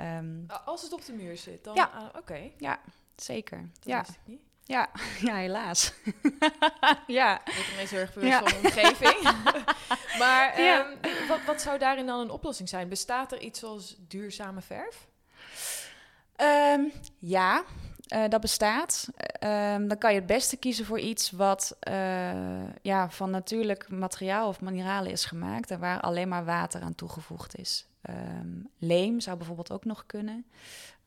Um, 0.00 0.46
als 0.64 0.82
het 0.82 0.92
op 0.92 1.04
de 1.04 1.12
muur 1.12 1.36
zit, 1.36 1.64
dan... 1.64 1.74
Ja. 1.74 1.90
Uh, 1.94 2.04
Oké. 2.06 2.18
Okay. 2.18 2.54
Ja. 2.58 2.80
zeker. 3.16 3.58
Dat 3.58 3.84
ja. 3.84 3.98
wist 3.98 4.10
ik 4.10 4.20
niet. 4.24 4.40
Ja. 4.64 4.90
ja, 5.28 5.34
helaas. 5.34 5.92
ja. 7.06 7.46
Ik 7.46 7.54
word 7.54 7.68
ineens 7.72 7.90
heel 7.90 8.00
erg 8.00 8.14
bewust 8.14 8.32
Ja. 8.32 8.38
van 8.38 8.60
mijn 8.60 8.64
omgeving. 8.64 9.22
maar 10.22 10.60
Ja. 10.60 10.86
ehm, 11.00 11.26
wat, 11.28 11.44
wat 11.46 11.60
zou 11.62 11.78
daarin 11.78 12.06
dan 12.06 12.20
een 12.20 12.30
oplossing 12.30 12.68
zijn? 12.68 12.88
Bestaat 12.88 13.32
er 13.32 13.40
iets 13.40 13.64
als 13.64 13.96
duurzame 13.98 14.60
verf? 14.60 15.08
Ehm, 16.36 16.80
ja, 17.18 17.64
eh, 18.12 18.28
dat 18.28 18.40
bestaat. 18.40 19.08
Ehm, 19.16 19.86
dan 19.88 19.98
kan 19.98 20.12
je 20.12 20.18
het 20.18 20.26
beste 20.26 20.56
kiezen 20.56 20.84
voor 20.84 20.98
iets 20.98 21.30
wat 21.30 21.76
eh, 21.80 22.64
ja, 22.82 23.10
van 23.10 23.30
natuurlijk 23.30 23.88
materiaal 23.88 24.48
of 24.48 24.60
mineralen 24.60 25.12
is 25.12 25.24
gemaakt 25.24 25.70
en 25.70 25.78
waar 25.80 26.00
alleen 26.00 26.28
maar 26.28 26.44
water 26.44 26.82
aan 26.82 26.94
toegevoegd 26.94 27.58
is. 27.58 27.86
Ehm, 28.02 28.48
leem 28.78 29.20
zou 29.20 29.36
bijvoorbeeld 29.36 29.72
ook 29.72 29.84
nog 29.84 30.06
kunnen. 30.06 30.46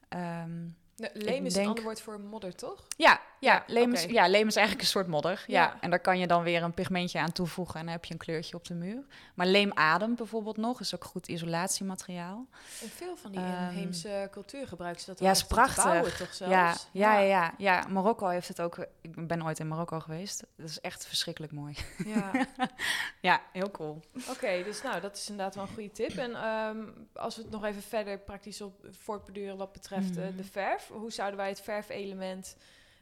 Ehm, 0.10 0.64
Nee, 0.98 1.10
leem 1.14 1.46
is 1.46 1.54
denk- 1.54 1.64
een 1.66 1.70
ander 1.70 1.84
woord 1.84 2.02
voor 2.02 2.20
modder, 2.20 2.56
toch? 2.56 2.84
ja, 2.98 3.22
ja, 3.40 3.64
leem 3.68 3.94
is, 3.94 4.04
ja, 4.04 4.28
leem 4.28 4.48
is 4.48 4.56
eigenlijk 4.56 4.86
een 4.86 4.92
soort 4.92 5.08
modder. 5.08 5.44
Ja. 5.48 5.62
Ja. 5.62 5.78
En 5.82 5.90
daar 5.90 6.00
kan 6.00 6.20
je 6.20 6.28
dan 6.28 6.44
weer 6.44 6.64
een 6.64 6.74
pigmentje 6.74 7.20
aan 7.20 7.32
toevoegen 7.32 7.76
en 7.80 7.86
dan 7.86 7.94
heb 7.94 8.06
je 8.06 8.14
een 8.14 8.20
kleurtje 8.20 8.56
op 8.56 8.66
de 8.66 8.74
muur. 8.74 9.04
Maar 9.36 9.48
leemadem 9.48 10.16
bijvoorbeeld 10.16 10.58
nog, 10.58 10.80
is 10.80 10.96
ook 10.96 11.04
goed 11.04 11.28
isolatiemateriaal. 11.28 12.46
In 12.82 12.88
veel 12.90 13.16
van 13.18 13.32
die 13.32 13.40
Ehm, 13.42 13.70
inheemse 13.70 14.28
cultuur 14.32 14.68
gebruiken 14.68 15.02
ze 15.02 15.10
dat 15.10 15.20
ja, 15.20 15.32
is 15.32 15.44
prachtig. 15.46 15.84
bouwen, 15.84 16.18
toch 16.18 16.34
zelfs? 16.34 16.54
Ja, 16.54 16.76
ja, 16.92 17.18
ja, 17.20 17.26
ja, 17.28 17.54
ja. 17.58 17.88
Marokko 17.90 18.28
heeft 18.28 18.48
het 18.48 18.62
ook. 18.62 18.78
Ik 19.02 19.28
ben 19.28 19.44
ooit 19.44 19.60
in 19.60 19.68
Marokko 19.68 20.00
geweest. 20.00 20.44
Dat 20.56 20.70
is 20.70 20.80
echt 20.82 21.06
verschrikkelijk 21.08 21.54
mooi. 21.54 21.76
ja. 22.06 22.32
Ja, 23.22 23.42
heel 23.52 23.72
cool. 23.72 24.02
Oké, 24.30 24.64
dus 24.64 24.82
nou, 24.82 25.02
dat 25.02 25.16
is 25.16 25.30
inderdaad 25.30 25.56
wel 25.56 25.64
een 25.64 25.74
goede 25.74 25.92
tip. 25.92 26.12
En 26.12 26.36
ehm, 26.36 26.78
als 27.14 27.36
we 27.36 27.42
het 27.42 27.52
nog 27.52 27.64
even 27.66 27.82
verder 27.82 28.20
praktisch 28.20 28.62
op 28.62 28.74
voortborduren 28.92 29.58
wat 29.58 29.72
betreft 29.72 30.18
eh, 30.18 30.24
Mhm. 30.24 30.36
de 30.36 30.44
verf. 30.44 30.88
Hoe 30.88 31.12
zouden 31.12 31.38
wij 31.38 31.50
het 31.50 31.62
verfelement... 31.62 32.56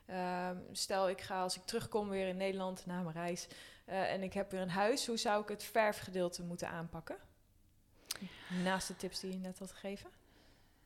ehm, 0.06 0.58
stel, 0.72 1.10
ik 1.10 1.22
ga 1.22 1.42
als 1.42 1.56
ik 1.56 1.66
terugkom 1.66 2.10
weer 2.10 2.28
in 2.28 2.38
Nederland 2.38 2.86
na 2.86 3.02
mijn 3.02 3.16
reis... 3.16 3.48
eh, 3.86 4.12
en 4.12 4.24
ik 4.24 4.34
heb 4.34 4.52
weer 4.52 4.62
een 4.62 4.70
huis. 4.70 5.08
Hoe 5.08 5.18
zou 5.18 5.42
ik 5.42 5.50
het 5.50 5.64
verfgedeelte 5.64 6.44
moeten 6.44 6.70
aanpakken? 6.70 7.16
Naast 8.64 8.88
de 8.88 8.96
tips 8.96 9.20
die 9.20 9.32
je 9.32 9.38
net 9.38 9.60
had 9.60 9.72
gegeven. 9.72 10.10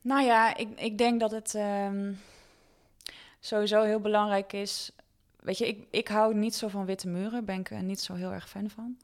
Nou 0.00 0.22
ja, 0.24 0.56
ik, 0.56 0.80
ik 0.80 0.98
denk 0.98 1.20
dat 1.20 1.30
het 1.30 1.54
ehm, 1.54 2.12
sowieso 3.40 3.82
heel 3.82 4.00
belangrijk 4.00 4.52
is. 4.52 4.90
Weet 5.36 5.58
je, 5.58 5.66
ik, 5.66 5.86
ik 5.90 6.08
hou 6.08 6.34
niet 6.34 6.54
zo 6.54 6.68
van 6.68 6.84
witte 6.84 7.08
muren. 7.08 7.44
Ben 7.44 7.60
ik 7.60 7.70
er 7.70 7.82
niet 7.82 8.00
zo 8.00 8.14
heel 8.14 8.32
erg 8.32 8.48
fan 8.48 8.70
van. 8.70 8.98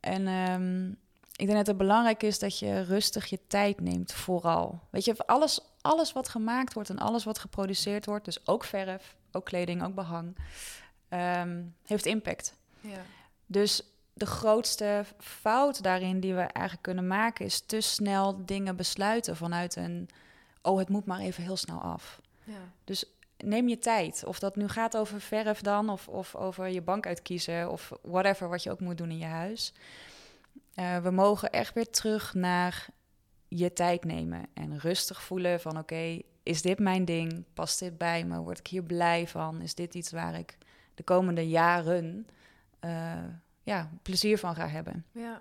En 0.00 0.26
ehm, 0.26 0.92
ik 1.36 1.46
denk 1.46 1.58
dat 1.58 1.66
het 1.66 1.76
belangrijk 1.76 2.22
is 2.22 2.38
dat 2.38 2.58
je 2.58 2.82
rustig 2.82 3.26
je 3.26 3.38
tijd 3.46 3.80
neemt, 3.80 4.12
vooral. 4.12 4.80
Weet 4.90 5.04
je, 5.04 5.26
alles, 5.26 5.60
alles 5.80 6.12
wat 6.12 6.28
gemaakt 6.28 6.74
wordt 6.74 6.90
en 6.90 6.98
alles 6.98 7.24
wat 7.24 7.38
geproduceerd 7.38 8.06
wordt, 8.06 8.24
dus 8.24 8.46
ook 8.46 8.64
verf, 8.64 9.16
ook 9.32 9.44
kleding, 9.44 9.84
ook 9.84 9.94
behang, 9.94 10.36
ehm, 11.08 11.62
heeft 11.86 12.06
impact. 12.06 12.54
Ja. 12.80 13.02
Dus 13.46 13.82
de 14.12 14.26
grootste 14.26 15.04
fout 15.18 15.82
daarin 15.82 16.20
die 16.20 16.34
we 16.34 16.40
eigenlijk 16.40 16.82
kunnen 16.82 17.06
maken, 17.06 17.44
is 17.44 17.60
te 17.60 17.80
snel 17.80 18.44
dingen 18.44 18.76
besluiten 18.76 19.36
vanuit 19.36 19.76
een. 19.76 20.08
Oh, 20.62 20.78
het 20.78 20.88
moet 20.88 21.06
maar 21.06 21.20
even 21.20 21.42
heel 21.42 21.56
snel 21.56 21.80
af. 21.80 22.20
ja. 22.44 22.94
Neem 23.36 23.68
je 23.68 23.78
tijd. 23.78 24.24
Of 24.24 24.38
dat 24.38 24.56
nu 24.56 24.68
gaat 24.68 24.96
over 24.96 25.20
verf 25.20 25.60
dan, 25.60 25.88
of, 25.88 26.08
of 26.08 26.34
over 26.34 26.68
je 26.68 26.82
bank 26.82 27.06
uitkiezen, 27.06 27.70
of 27.70 27.92
whatever 28.02 28.48
wat 28.48 28.62
je 28.62 28.70
ook 28.70 28.80
moet 28.80 28.98
doen 28.98 29.10
in 29.10 29.18
je 29.18 29.24
huis. 29.24 29.72
Eh, 30.74 30.98
we 30.98 31.10
mogen 31.10 31.50
echt 31.50 31.74
weer 31.74 31.90
terug 31.90 32.34
naar 32.34 32.86
je 33.48 33.72
tijd 33.72 34.04
nemen 34.04 34.46
en 34.54 34.78
rustig 34.78 35.22
voelen 35.22 35.60
van 35.60 35.78
oké, 35.78 36.18
is 36.42 36.62
dit 36.62 36.78
mijn 36.78 37.04
ding? 37.04 37.44
Past 37.54 37.78
dit 37.78 37.98
bij 37.98 38.24
me? 38.24 38.38
Word 38.38 38.58
ik 38.58 38.66
hier 38.66 38.82
blij 38.82 39.28
van? 39.28 39.60
Is 39.60 39.74
dit 39.74 39.94
iets 39.94 40.10
waar 40.10 40.34
ik 40.38 40.58
de 40.94 41.02
komende 41.02 41.48
jaren 41.48 42.26
eh, 42.80 43.24
ja, 43.62 43.90
plezier 44.02 44.38
van 44.38 44.54
ga 44.54 44.68
hebben? 44.68 45.04
Ja. 45.12 45.40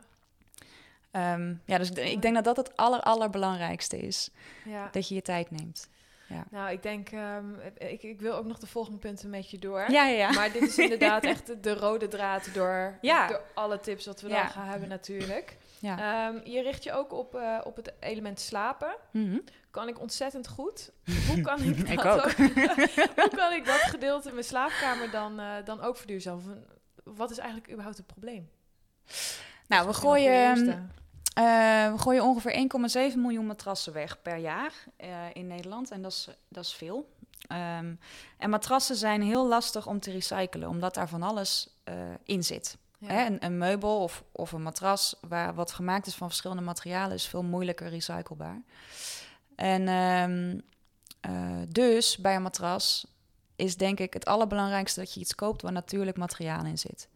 Ehm, 1.12 1.56
ja, 1.66 1.78
dus 1.78 1.90
ik 1.90 1.96
denk- 1.96 2.10
ik 2.12 2.22
denk 2.22 2.36
dat 2.36 2.44
dat 2.44 2.58
het 2.58 2.76
aller, 2.78 3.00
allerbelangrijkste 3.02 3.98
is. 4.00 4.30
ja. 4.66 4.90
Dat 4.92 5.08
je 5.08 5.16
je 5.16 5.22
tijd 5.22 5.52
neemt. 5.52 5.90
Nou, 6.52 6.72
ik 6.72 6.84
denk, 6.84 7.10
ehm, 7.10 7.46
ik, 7.78 8.04
ik 8.04 8.22
wil 8.22 8.34
ook 8.36 8.46
nog 8.46 8.60
de 8.60 8.68
volgende 8.68 8.98
punten 9.00 9.30
met 9.30 9.50
je 9.52 9.60
door. 9.60 9.86
Ja, 9.92 10.08
ja. 10.08 10.32
Maar 10.32 10.52
dit 10.52 10.62
is 10.62 10.78
inderdaad 10.78 11.24
echt 11.34 11.48
de, 11.48 11.60
de 11.60 11.74
rode 11.76 12.08
draad 12.08 12.54
door, 12.54 12.98
Ja. 13.02 13.28
door 13.28 13.42
alle 13.54 13.80
tips 13.80 14.06
wat 14.06 14.22
we 14.22 14.30
Ja. 14.30 14.42
dan 14.42 14.50
gaan 14.52 14.66
hebben 14.68 14.90
natuurlijk. 14.90 15.58
ja. 15.80 16.28
Ehm, 16.28 16.50
je 16.50 16.62
richt 16.62 16.84
je 16.84 16.94
ook 16.94 17.14
op, 17.14 17.36
eh, 17.36 17.60
op 17.64 17.76
het 17.76 17.94
element 18.00 18.40
slapen. 18.40 18.96
Mhm. 19.12 19.38
Kan 19.72 19.88
ik 19.88 20.00
ontzettend 20.00 20.48
goed. 20.48 20.92
Hoe 21.30 21.42
kan 21.42 21.62
ik 21.64 21.78
dat 21.80 21.90
Ik 21.90 22.06
ook. 22.06 22.32
hoe 23.16 23.30
kan 23.36 23.54
ik 23.54 23.66
dat 23.66 23.76
gedeelte 23.82 24.28
in 24.28 24.34
mijn 24.34 24.46
slaapkamer 24.46 25.12
dan, 25.12 25.40
eh, 25.40 25.48
dan 25.66 25.82
ook 25.82 25.98
verduurzamen? 25.98 26.66
Wat 27.04 27.32
is 27.32 27.38
eigenlijk 27.38 27.70
überhaupt 27.72 27.98
het 27.98 28.08
probleem? 28.08 28.50
Nou, 29.68 29.88
we 29.88 29.94
gooien, 29.94 30.92
we 31.34 31.94
gooien 31.98 32.24
ongeveer 32.24 32.70
1,7 33.12 33.18
miljoen 33.18 33.46
matrassen 33.46 33.94
weg 33.94 34.22
per 34.22 34.38
jaar 34.38 34.74
eh, 34.96 35.10
in 35.34 35.48
Nederland. 35.48 35.92
En 35.92 36.02
dat 36.02 36.12
is, 36.12 36.28
dat 36.48 36.64
is 36.64 36.74
veel. 36.74 37.10
Ehm, 37.48 37.96
en 38.38 38.50
matrassen 38.50 38.96
zijn 38.96 39.22
heel 39.22 39.48
lastig 39.48 39.88
om 39.88 40.00
te 40.00 40.12
recyclen, 40.12 40.70
omdat 40.70 40.94
daar 40.94 41.10
van 41.10 41.24
alles 41.24 41.70
eh, 41.84 41.96
in 42.24 42.44
zit. 42.44 42.78
Ja. 42.98 43.08
Hè, 43.08 43.26
een, 43.26 43.46
een 43.46 43.58
meubel 43.58 44.02
of, 44.02 44.24
of 44.32 44.52
een 44.52 44.62
matras 44.62 45.16
waar 45.28 45.54
wat 45.56 45.72
gemaakt 45.72 46.08
is 46.08 46.16
van 46.16 46.28
verschillende 46.28 46.64
materialen 46.64 47.14
is 47.16 47.28
veel 47.28 47.44
moeilijker 47.44 47.90
recyclebaar. 47.90 48.62
En 49.56 49.88
ehm, 49.88 50.60
eh, 51.20 51.62
dus 51.68 52.18
bij 52.18 52.36
een 52.36 52.42
matras 52.42 53.06
is 53.56 53.78
denk 53.78 54.00
ik 54.00 54.14
het 54.14 54.26
allerbelangrijkste 54.26 55.00
dat 55.00 55.14
je 55.14 55.20
iets 55.20 55.36
koopt 55.36 55.62
waar 55.62 55.72
natuurlijk 55.72 56.18
materiaal 56.18 56.66
in 56.66 56.78
zit. 56.78 57.08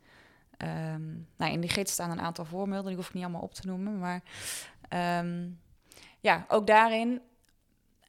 Ehm, 0.58 1.08
nou, 1.38 1.52
in 1.52 1.62
die 1.62 1.70
gids 1.70 1.92
staan 1.92 2.12
een 2.12 2.22
aantal 2.22 2.46
voorbeelden, 2.46 2.88
die 2.88 2.96
hoef 2.96 3.08
ik 3.08 3.14
niet 3.14 3.24
allemaal 3.24 3.42
op 3.42 3.54
te 3.54 3.68
noemen. 3.68 4.00
Maar 4.00 4.22
ehm, 4.90 5.50
ja, 6.20 6.46
ook 6.48 6.68
daarin 6.68 7.22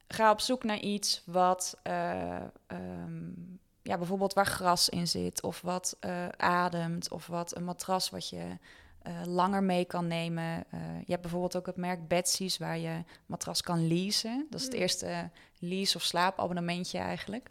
ga 0.09 0.31
op 0.31 0.41
zoek 0.41 0.65
naar 0.65 0.79
iets 0.79 1.23
wat 1.27 1.79
uh, 1.87 2.37
um, 2.67 3.59
ja, 3.83 3.97
bijvoorbeeld 3.99 4.33
waar 4.33 4.47
gras 4.47 4.89
in 4.89 5.09
zit, 5.09 5.43
of 5.43 5.61
wat 5.61 5.97
uh, 6.01 6.29
ademt, 6.37 7.11
of 7.11 7.27
wat 7.27 7.57
een 7.57 7.65
matras 7.65 8.11
wat 8.11 8.29
je 8.29 8.59
uh, 9.07 9.13
langer 9.25 9.63
mee 9.63 9.85
kan 9.85 10.07
nemen. 10.07 10.65
Je 11.05 11.11
hebt 11.11 11.23
bijvoorbeeld 11.23 11.57
ook 11.57 11.67
het 11.67 11.77
merk 11.77 12.09
Betsy's 12.09 12.59
waar 12.59 12.79
je 12.79 13.05
matras 13.27 13.63
kan 13.63 13.89
leasen. 13.89 14.47
Dat 14.51 14.61
is 14.61 14.67
het 14.67 14.75
Mm. 14.75 14.81
eerste 14.81 15.31
lease- 15.59 15.97
of 15.97 16.03
slaapabonnementje 16.03 16.99
eigenlijk. 16.99 17.51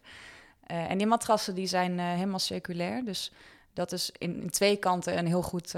En 0.66 0.98
die 0.98 1.06
matrassen 1.06 1.54
die 1.54 1.66
zijn 1.66 1.98
helemaal 1.98 2.38
circulair, 2.38 3.04
dus 3.04 3.32
dat 3.78 3.92
is 3.92 4.10
in, 4.18 4.42
in 4.42 4.50
twee 4.50 4.76
kanten 4.76 5.18
een 5.18 5.26
heel 5.26 5.42
goed 5.42 5.74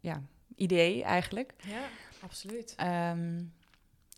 ja, 0.00 0.22
idee 0.56 1.02
eigenlijk. 1.02 1.54
Ja, 1.58 1.82
absoluut. 2.20 2.74
Um, 2.80 3.52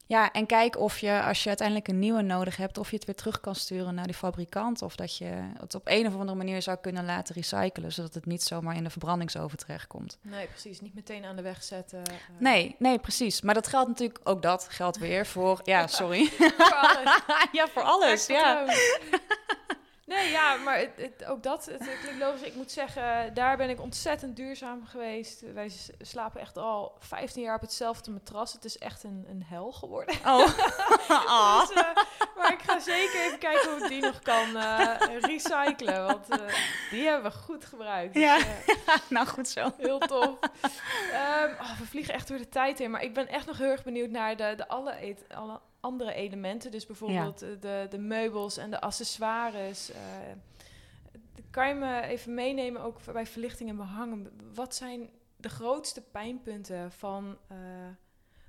ja, 0.08 0.32
en 0.32 0.46
kijk 0.46 0.78
of 0.78 0.98
je, 0.98 1.22
als 1.22 1.42
je 1.42 1.48
uiteindelijk 1.48 1.88
een 1.88 1.98
nieuwe 1.98 2.22
nodig 2.22 2.56
hebt, 2.56 2.78
of 2.78 2.90
je 2.90 2.96
het 2.96 3.04
weer 3.04 3.14
terug 3.14 3.40
kan 3.40 3.54
sturen 3.54 3.94
naar 3.94 4.06
die 4.06 4.14
fabrikant. 4.14 4.82
Of 4.82 4.96
dat 4.96 5.16
je 5.16 5.50
het 5.58 5.74
op 5.74 5.82
een 5.84 6.06
of 6.06 6.12
andere 6.12 6.34
manier 6.34 6.62
zou 6.62 6.76
kunnen 6.76 7.04
laten 7.04 7.34
recyclen, 7.34 7.92
zodat 7.92 8.14
het 8.14 8.26
niet 8.26 8.42
zomaar 8.42 8.76
in 8.76 8.84
de 8.84 8.90
verbrandingsoven 8.90 9.58
terechtkomt. 9.58 10.18
Nee, 10.22 10.46
precies. 10.46 10.80
Niet 10.80 10.94
meteen 10.94 11.24
aan 11.24 11.36
de 11.36 11.42
weg 11.42 11.62
zetten. 11.62 11.98
Uh... 11.98 12.14
Nee, 12.38 12.76
nee, 12.78 12.98
precies. 12.98 13.40
Maar 13.40 13.54
dat 13.54 13.66
geldt 13.66 13.88
natuurlijk, 13.88 14.20
ook 14.24 14.42
dat 14.42 14.66
geldt 14.70 14.98
weer 14.98 15.26
voor, 15.26 15.60
ja, 15.64 15.86
sorry. 15.86 16.26
voor 16.26 16.74
alles. 16.74 17.20
ja, 17.58 17.68
voor 17.68 17.82
alles, 17.82 18.26
ja. 18.26 18.64
Nee, 20.06 20.30
ja, 20.30 20.56
maar 20.56 20.78
het, 20.78 20.90
het, 20.96 21.24
ook 21.24 21.42
dat, 21.42 21.64
het, 21.64 21.88
het 21.88 21.98
klinkt 22.00 22.18
logisch. 22.18 22.42
Ik 22.42 22.54
moet 22.54 22.70
zeggen, 22.70 23.34
daar 23.34 23.56
ben 23.56 23.70
ik 23.70 23.80
ontzettend 23.80 24.36
duurzaam 24.36 24.86
geweest. 24.86 25.52
Wij 25.52 25.72
slapen 25.98 26.40
echt 26.40 26.56
al 26.56 26.96
15 26.98 27.42
jaar 27.42 27.54
op 27.54 27.60
hetzelfde 27.60 28.10
matras. 28.10 28.52
Het 28.52 28.64
is 28.64 28.78
echt 28.78 29.04
een, 29.04 29.24
een 29.28 29.42
hel 29.46 29.72
geworden. 29.72 30.14
Oh. 30.24 30.46
dus, 31.68 31.76
uh, 31.76 31.94
maar 32.36 32.52
ik 32.52 32.62
ga 32.62 32.80
zeker 32.80 33.20
even 33.20 33.38
kijken 33.38 33.70
hoe 33.70 33.82
ik 33.82 33.88
die 33.88 34.02
nog 34.02 34.18
kan 34.20 34.56
uh, 34.56 34.94
recyclen. 35.20 36.06
Want 36.06 36.30
uh, 36.30 36.36
die 36.90 37.06
hebben 37.06 37.30
we 37.30 37.38
goed 37.38 37.64
gebruikt. 37.64 38.14
Dus, 38.14 38.22
ja, 38.22 38.38
nou 39.08 39.26
goed 39.26 39.48
zo. 39.48 39.72
Heel 39.76 39.98
tof. 39.98 40.28
Um, 40.28 41.50
oh, 41.60 41.78
we 41.78 41.86
vliegen 41.86 42.14
echt 42.14 42.28
door 42.28 42.38
de 42.38 42.48
tijd 42.48 42.78
heen. 42.78 42.90
Maar 42.90 43.02
ik 43.02 43.14
ben 43.14 43.28
echt 43.28 43.46
nog 43.46 43.58
heel 43.58 43.70
erg 43.70 43.84
benieuwd 43.84 44.10
naar 44.10 44.36
de, 44.36 44.54
de 44.56 44.68
alle, 44.68 44.90
et, 44.90 45.24
alle 45.28 45.60
andere 45.86 46.12
elementen. 46.12 46.70
Dus 46.70 46.86
bijvoorbeeld 46.86 47.40
ja. 47.40 47.54
de, 47.54 47.86
de 47.90 47.98
meubels 47.98 48.56
en 48.56 48.70
de 48.70 48.80
accessoires. 48.80 49.90
Uh, 49.90 49.96
kan 51.50 51.68
je 51.68 51.74
me 51.74 52.00
even 52.00 52.34
meenemen, 52.34 52.82
ook 52.82 53.12
bij 53.12 53.26
verlichting 53.26 53.70
en 53.70 53.76
behangen? 53.76 54.30
Wat 54.54 54.74
zijn 54.74 55.10
de 55.36 55.48
grootste 55.48 56.02
pijnpunten 56.02 56.92
van, 56.92 57.38
uh, 57.52 57.58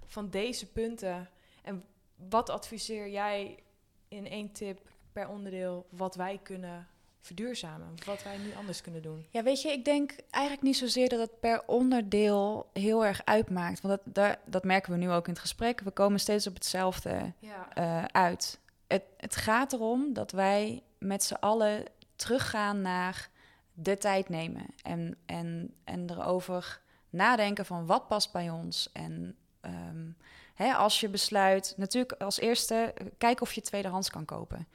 van 0.06 0.30
deze 0.30 0.72
punten? 0.72 1.30
En 1.64 1.84
wat 2.30 2.50
adviseer 2.50 3.10
jij 3.10 3.60
in 4.08 4.28
één 4.28 4.52
tip 4.52 4.90
per 5.12 5.28
onderdeel 5.28 5.88
wat 5.90 6.16
wij 6.16 6.40
kunnen 6.44 6.88
verduurzamen? 7.28 7.94
Wat 8.06 8.24
wij 8.24 8.38
nu 8.38 8.56
anders 8.56 8.82
kunnen 8.82 9.02
doen? 9.02 9.26
Ja, 9.30 9.44
weet 9.44 9.62
je, 9.62 9.72
ik 9.72 9.86
denk 9.86 10.16
eigenlijk 10.30 10.64
niet 10.64 10.78
zozeer 10.78 11.10
dat 11.10 11.20
het 11.20 11.40
per 11.40 11.64
onderdeel 11.66 12.70
heel 12.74 13.06
erg 13.06 13.22
uitmaakt. 13.26 13.82
Want 13.82 14.00
dat, 14.04 14.16
dat, 14.16 14.38
dat 14.46 14.64
merken 14.64 14.92
we 14.92 14.98
nu 14.98 15.12
ook 15.12 15.26
in 15.28 15.34
het 15.34 15.42
gesprek. 15.42 15.80
We 15.80 15.92
komen 15.92 16.20
steeds 16.20 16.48
op 16.48 16.54
hetzelfde 16.54 17.34
ja. 17.40 17.68
uh, 17.78 18.04
uit. 18.06 18.60
Het, 18.88 19.04
het 19.18 19.36
gaat 19.36 19.74
erom 19.74 20.14
dat 20.14 20.32
wij 20.32 20.84
met 20.98 21.24
z'n 21.24 21.34
allen 21.34 21.84
teruggaan 22.16 22.82
naar 22.82 23.30
de 23.74 23.98
tijd 23.98 24.30
nemen. 24.30 24.66
En, 24.84 25.18
en, 25.26 25.74
en 25.84 26.10
erover 26.10 26.82
nadenken 27.10 27.66
van 27.66 27.86
wat 27.86 28.08
past 28.08 28.32
bij 28.32 28.50
ons. 28.50 28.90
En 28.94 29.36
ehm, 29.62 30.08
hè, 30.54 30.74
als 30.74 31.00
je 31.00 31.10
besluit, 31.10 31.74
natuurlijk 31.78 32.22
als 32.22 32.40
eerste, 32.40 32.94
kijk 33.18 33.42
of 33.42 33.54
je 33.54 33.62
tweedehands 33.62 34.10
kan 34.10 34.26
kopen. 34.26 34.68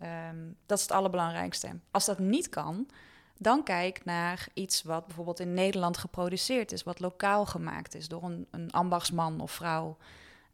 Ehm, 0.00 0.52
dat 0.66 0.78
is 0.78 0.84
het 0.84 0.92
allerbelangrijkste. 0.92 1.80
Als 1.90 2.04
dat 2.04 2.18
niet 2.18 2.48
kan, 2.48 2.88
dan 3.38 3.62
kijk 3.64 4.04
naar 4.04 4.48
iets 4.54 4.82
wat 4.82 5.06
bijvoorbeeld 5.06 5.40
in 5.40 5.54
Nederland 5.54 5.96
geproduceerd 5.96 6.72
is, 6.72 6.82
wat 6.82 7.00
lokaal 7.00 7.46
gemaakt 7.46 7.94
is 7.94 8.08
door 8.08 8.22
een, 8.22 8.46
een 8.50 8.70
ambachtsman 8.70 9.40
of 9.40 9.50
vrouw. 9.50 9.96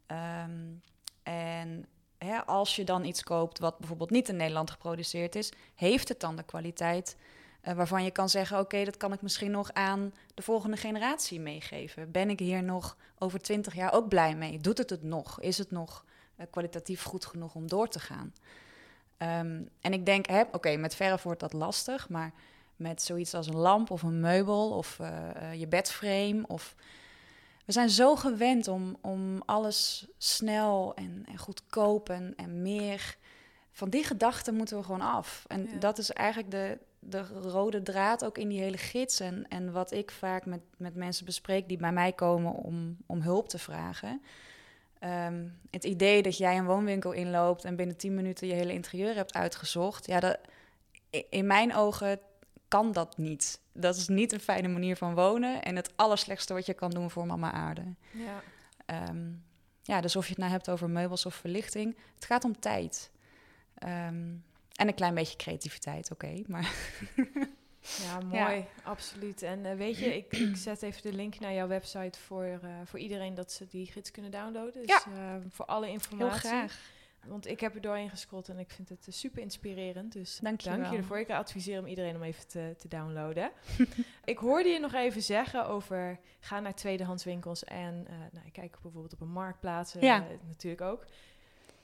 Ehm, 0.05 0.65
en 1.23 1.85
hè, 2.17 2.45
als 2.45 2.75
je 2.75 2.83
dan 2.83 3.05
iets 3.05 3.23
koopt 3.23 3.59
wat 3.59 3.77
bijvoorbeeld 3.77 4.09
niet 4.09 4.29
in 4.29 4.35
Nederland 4.35 4.71
geproduceerd 4.71 5.35
is, 5.35 5.51
heeft 5.75 6.07
het 6.09 6.19
dan 6.19 6.35
de 6.35 6.43
kwaliteit 6.43 7.17
uh, 7.63 7.73
waarvan 7.73 8.03
je 8.03 8.11
kan 8.11 8.29
zeggen: 8.29 8.59
Oké, 8.59 8.83
dat 8.83 8.97
kan 8.97 9.13
ik 9.13 9.21
misschien 9.21 9.51
nog 9.51 9.73
aan 9.73 10.13
de 10.33 10.41
volgende 10.41 10.77
generatie 10.77 11.39
meegeven. 11.39 12.11
Ben 12.11 12.29
ik 12.29 12.39
hier 12.39 12.63
nog 12.63 12.97
over 13.17 13.41
twintig 13.41 13.75
jaar 13.75 13.93
ook 13.93 14.07
blij 14.07 14.35
mee? 14.35 14.59
Doet 14.59 14.77
het 14.77 14.89
het 14.89 15.03
nog? 15.03 15.41
Is 15.41 15.57
het 15.57 15.71
nog 15.71 16.05
uh, 16.37 16.45
kwalitatief 16.49 17.03
goed 17.03 17.25
genoeg 17.25 17.55
om 17.55 17.67
door 17.67 17.87
te 17.87 17.99
gaan? 17.99 18.33
Um, 19.17 19.69
en 19.81 19.93
ik 19.93 20.05
denk, 20.05 20.25
oké, 20.51 20.75
met 20.75 20.95
verf 20.95 21.23
wordt 21.23 21.39
dat 21.39 21.53
lastig, 21.53 22.09
maar 22.09 22.33
met 22.75 23.01
zoiets 23.01 23.33
als 23.33 23.47
een 23.47 23.57
lamp 23.57 23.91
of 23.91 24.01
een 24.01 24.19
meubel 24.19 24.69
of 24.69 24.97
uh, 25.01 25.53
je 25.53 25.67
bedframe 25.67 26.43
of 26.47 26.75
we 27.67 27.73
zijn 27.73 27.89
zo 27.89 28.15
gewend 28.15 28.67
om, 28.67 28.97
om 29.01 29.41
alles 29.45 30.07
snel 30.17 30.95
en, 30.95 31.23
en 31.29 31.37
goedkoop 31.37 32.09
en, 32.09 32.33
en 32.35 32.61
meer. 32.61 33.17
Van 33.71 33.89
die 33.89 34.03
gedachten 34.03 34.55
moeten 34.55 34.77
we 34.77 34.83
gewoon 34.83 35.01
af. 35.01 35.45
En 35.47 35.69
dat 35.79 35.97
is 35.97 36.11
eigenlijk 36.11 36.51
de, 36.51 36.77
de 36.99 37.21
rode 37.27 37.81
draad 37.81 38.25
ook 38.25 38.37
in 38.37 38.47
die 38.47 38.59
hele 38.59 38.77
gids. 38.77 39.19
En, 39.19 39.47
en 39.47 39.71
wat 39.71 39.91
ik 39.91 40.11
vaak 40.11 40.45
met, 40.45 40.59
met 40.77 40.95
mensen 40.95 41.25
bespreek 41.25 41.67
die 41.67 41.77
bij 41.77 41.91
mij 41.91 42.11
komen 42.11 42.51
om, 42.51 42.97
om 43.05 43.21
hulp 43.21 43.49
te 43.49 43.59
vragen. 43.59 44.21
Um, 45.03 45.59
het 45.71 45.83
idee 45.83 46.21
dat 46.21 46.37
jij 46.37 46.57
een 46.57 46.65
woonwinkel 46.65 47.11
inloopt 47.11 47.65
en 47.65 47.75
binnen 47.75 47.97
10 47.97 48.15
minuten 48.15 48.47
je 48.47 48.53
hele 48.53 48.73
interieur 48.73 49.15
hebt 49.15 49.33
uitgezocht. 49.33 50.07
Ja, 50.07 50.19
dat, 50.19 50.39
in 51.29 51.47
mijn 51.47 51.75
ogen 51.75 52.19
kan 52.67 52.91
dat 52.91 53.17
niet. 53.17 53.59
Dat 53.73 53.95
is 53.95 54.07
niet 54.07 54.31
een 54.31 54.39
fijne 54.39 54.67
manier 54.67 54.95
van 54.95 55.15
wonen. 55.15 55.63
En 55.63 55.75
het 55.75 55.91
allerslechtste 55.95 56.53
wat 56.53 56.65
je 56.65 56.73
kan 56.73 56.89
doen 56.89 57.11
voor 57.11 57.25
mama 57.25 57.51
aarde. 57.51 57.83
Ja. 58.11 59.09
Um, 59.09 59.43
ja, 59.81 60.01
dus 60.01 60.15
of 60.15 60.23
je 60.23 60.29
het 60.29 60.39
nou 60.39 60.51
hebt 60.51 60.69
over 60.69 60.89
meubels 60.89 61.25
of 61.25 61.35
verlichting. 61.35 61.97
Het 62.15 62.25
gaat 62.25 62.43
om 62.43 62.59
tijd. 62.59 63.11
Um, 63.83 64.43
en 64.75 64.87
een 64.87 64.93
klein 64.93 65.13
beetje 65.13 65.37
creativiteit, 65.37 66.11
oké. 66.11 66.41
maar... 66.47 66.73
Ja, 68.03 68.19
mooi, 68.19 68.65
absoluut. 68.83 69.41
En 69.41 69.65
uh, 69.65 69.73
weet 69.73 69.97
je, 69.97 70.15
ik, 70.15 70.33
ik, 70.33 70.55
zet 70.55 70.81
even 70.81 71.01
de 71.01 71.13
link 71.13 71.39
naar 71.39 71.53
jouw 71.53 71.67
website 71.67 72.19
voor, 72.19 72.45
uh, 72.45 72.69
voor 72.85 72.99
iedereen 72.99 73.33
dat 73.33 73.51
ze 73.51 73.67
die 73.67 73.85
gids 73.85 74.11
kunnen 74.11 74.31
downloaden. 74.31 74.85
Dus 74.85 75.05
ja. 75.05 75.35
uh, 75.35 75.45
voor 75.49 75.65
alle 75.65 75.89
informatie. 75.89 76.49
Heel 76.49 76.51
graag. 76.51 76.79
Want 77.25 77.47
ik 77.47 77.59
heb 77.59 77.75
er 77.75 77.81
doorheen 77.81 78.09
gescrollt 78.09 78.49
en 78.49 78.59
ik 78.59 78.71
vind 78.71 78.89
het 78.89 79.07
super 79.09 79.41
inspirerend. 79.41 80.13
Dus 80.13 80.39
dank 80.41 80.61
je, 80.61 80.69
dank 80.69 80.85
je 80.91 80.97
ervoor. 80.97 81.19
Ik 81.19 81.29
adviseer 81.29 81.79
om 81.79 81.85
iedereen 81.85 82.15
om 82.15 82.23
even 82.23 82.47
te, 82.47 82.75
te 82.77 82.87
downloaden. 82.87 83.51
ik 84.23 84.37
hoorde 84.37 84.69
je 84.69 84.79
nog 84.79 84.93
even 84.93 85.21
zeggen 85.21 85.67
over 85.67 86.19
ga 86.39 86.59
naar 86.59 86.75
tweedehandswinkels 86.75 87.63
en 87.63 88.07
nou, 88.31 88.49
kijk 88.51 88.71
bijvoorbeeld 88.81 89.13
op 89.13 89.21
een 89.21 89.31
marktplaats. 89.31 89.95
Ja. 89.99 90.25
natuurlijk 90.47 90.81
ook 90.81 91.05